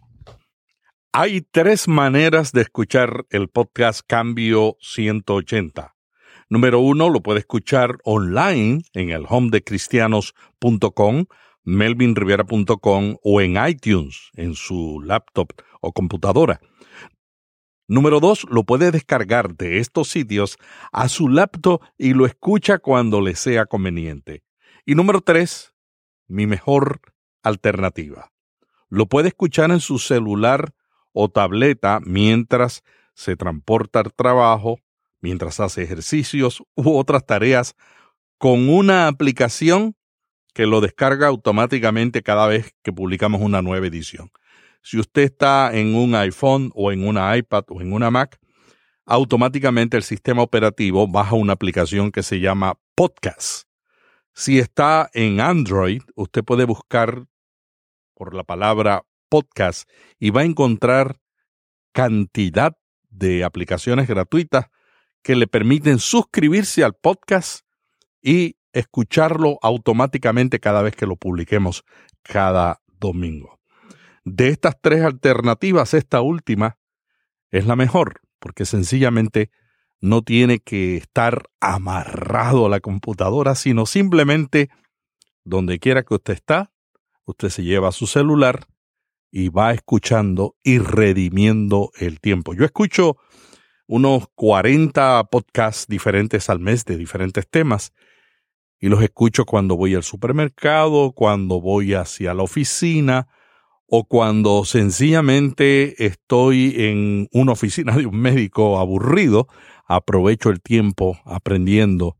Hay 1.13 1.41
tres 1.41 1.87
maneras 1.87 2.51
de 2.51 2.61
escuchar 2.61 3.25
el 3.31 3.49
podcast 3.49 4.01
Cambio 4.05 4.77
180. 4.81 5.96
Número 6.49 6.79
uno, 6.79 7.09
lo 7.09 7.21
puede 7.21 7.39
escuchar 7.39 7.97
online 8.05 8.81
en 8.93 9.09
el 9.09 9.25
home 9.27 9.49
de 9.49 9.63
cristianos.com, 9.63 11.25
melvinrivera.com 11.63 13.17
o 13.21 13.41
en 13.41 13.57
iTunes 13.67 14.31
en 14.35 14.55
su 14.55 15.01
laptop 15.01 15.51
o 15.81 15.91
computadora. 15.91 16.61
Número 17.89 18.21
dos, 18.21 18.45
lo 18.49 18.63
puede 18.63 18.91
descargar 18.91 19.55
de 19.55 19.79
estos 19.79 20.09
sitios 20.09 20.57
a 20.91 21.09
su 21.09 21.27
laptop 21.27 21.81
y 21.97 22.13
lo 22.13 22.25
escucha 22.25 22.79
cuando 22.79 23.19
le 23.19 23.35
sea 23.35 23.65
conveniente. 23.65 24.43
Y 24.85 24.95
número 24.95 25.19
tres, 25.21 25.73
mi 26.27 26.47
mejor 26.47 27.01
alternativa. 27.43 28.31
Lo 28.89 29.07
puede 29.07 29.29
escuchar 29.29 29.71
en 29.71 29.81
su 29.81 29.99
celular 29.99 30.73
o 31.11 31.29
tableta 31.29 31.99
mientras 32.05 32.83
se 33.13 33.35
transporta 33.35 33.99
al 33.99 34.13
trabajo, 34.13 34.79
mientras 35.21 35.59
hace 35.59 35.83
ejercicios 35.83 36.63
u 36.75 36.97
otras 36.97 37.25
tareas 37.25 37.75
con 38.37 38.69
una 38.69 39.07
aplicación 39.07 39.95
que 40.53 40.65
lo 40.65 40.81
descarga 40.81 41.27
automáticamente 41.27 42.23
cada 42.23 42.47
vez 42.47 42.73
que 42.83 42.93
publicamos 42.93 43.41
una 43.41 43.61
nueva 43.61 43.87
edición. 43.87 44.31
Si 44.81 44.99
usted 44.99 45.23
está 45.23 45.71
en 45.73 45.95
un 45.95 46.15
iPhone 46.15 46.71
o 46.73 46.91
en 46.91 47.07
una 47.07 47.35
iPad 47.37 47.65
o 47.69 47.81
en 47.81 47.93
una 47.93 48.09
Mac, 48.09 48.39
automáticamente 49.05 49.97
el 49.97 50.03
sistema 50.03 50.41
operativo 50.41 51.07
baja 51.07 51.35
una 51.35 51.53
aplicación 51.53 52.11
que 52.11 52.23
se 52.23 52.39
llama 52.39 52.79
Podcast. 52.95 53.67
Si 54.33 54.59
está 54.59 55.09
en 55.13 55.41
Android, 55.41 56.01
usted 56.15 56.43
puede 56.43 56.65
buscar 56.65 57.25
por 58.13 58.33
la 58.33 58.43
palabra 58.43 59.03
podcast 59.29 59.89
y 60.19 60.29
va 60.29 60.41
a 60.41 60.45
encontrar 60.45 61.19
cantidad 61.91 62.77
de 63.09 63.43
aplicaciones 63.43 64.07
gratuitas 64.07 64.67
que 65.23 65.35
le 65.35 65.47
permiten 65.47 65.99
suscribirse 65.99 66.83
al 66.83 66.93
podcast 66.93 67.65
y 68.21 68.57
escucharlo 68.73 69.57
automáticamente 69.61 70.59
cada 70.59 70.81
vez 70.81 70.95
que 70.95 71.05
lo 71.05 71.15
publiquemos 71.15 71.83
cada 72.21 72.81
domingo. 72.99 73.59
De 74.23 74.49
estas 74.49 74.75
tres 74.81 75.03
alternativas, 75.03 75.93
esta 75.93 76.21
última 76.21 76.77
es 77.49 77.65
la 77.65 77.75
mejor, 77.75 78.21
porque 78.39 78.65
sencillamente 78.65 79.51
no 79.99 80.21
tiene 80.21 80.59
que 80.59 80.97
estar 80.97 81.49
amarrado 81.59 82.65
a 82.65 82.69
la 82.69 82.79
computadora, 82.79 83.55
sino 83.55 83.85
simplemente 83.85 84.69
donde 85.43 85.79
quiera 85.79 86.03
que 86.03 86.15
usted 86.15 86.33
está, 86.33 86.71
usted 87.25 87.49
se 87.49 87.63
lleva 87.63 87.91
su 87.91 88.05
celular 88.05 88.67
y 89.31 89.49
va 89.49 89.73
escuchando 89.73 90.55
y 90.63 90.79
redimiendo 90.79 91.91
el 91.95 92.19
tiempo. 92.19 92.53
Yo 92.53 92.65
escucho 92.65 93.17
unos 93.87 94.27
40 94.35 95.23
podcasts 95.31 95.87
diferentes 95.87 96.49
al 96.49 96.59
mes 96.59 96.85
de 96.85 96.97
diferentes 96.97 97.47
temas 97.47 97.93
y 98.79 98.89
los 98.89 99.01
escucho 99.01 99.45
cuando 99.45 99.75
voy 99.75 99.95
al 99.95 100.03
supermercado, 100.03 101.13
cuando 101.13 101.59
voy 101.59 101.93
hacia 101.93 102.33
la 102.33 102.43
oficina 102.43 103.27
o 103.87 104.03
cuando 104.03 104.65
sencillamente 104.65 106.05
estoy 106.05 106.75
en 106.77 107.29
una 107.31 107.53
oficina 107.53 107.95
de 107.95 108.05
un 108.05 108.19
médico 108.19 108.77
aburrido, 108.77 109.47
aprovecho 109.87 110.49
el 110.49 110.61
tiempo 110.61 111.17
aprendiendo, 111.25 112.17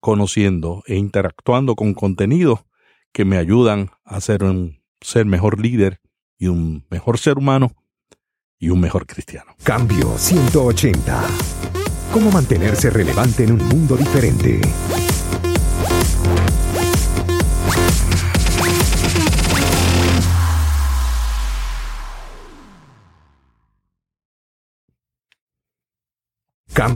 conociendo 0.00 0.82
e 0.86 0.96
interactuando 0.96 1.76
con 1.76 1.92
contenidos 1.92 2.64
que 3.12 3.26
me 3.26 3.36
ayudan 3.36 3.90
a 4.04 4.20
ser 4.22 4.42
un 4.42 4.82
ser 5.02 5.26
mejor 5.26 5.60
líder 5.60 6.00
y 6.38 6.48
un 6.48 6.86
mejor 6.90 7.18
ser 7.18 7.36
humano 7.36 7.81
y 8.62 8.70
un 8.70 8.80
mejor 8.80 9.06
cristiano. 9.06 9.56
Cambio 9.64 10.16
180. 10.16 11.20
¿Cómo 12.12 12.30
mantenerse 12.30 12.90
relevante 12.90 13.42
en 13.42 13.52
un 13.52 13.66
mundo 13.66 13.96
diferente? 13.96 14.60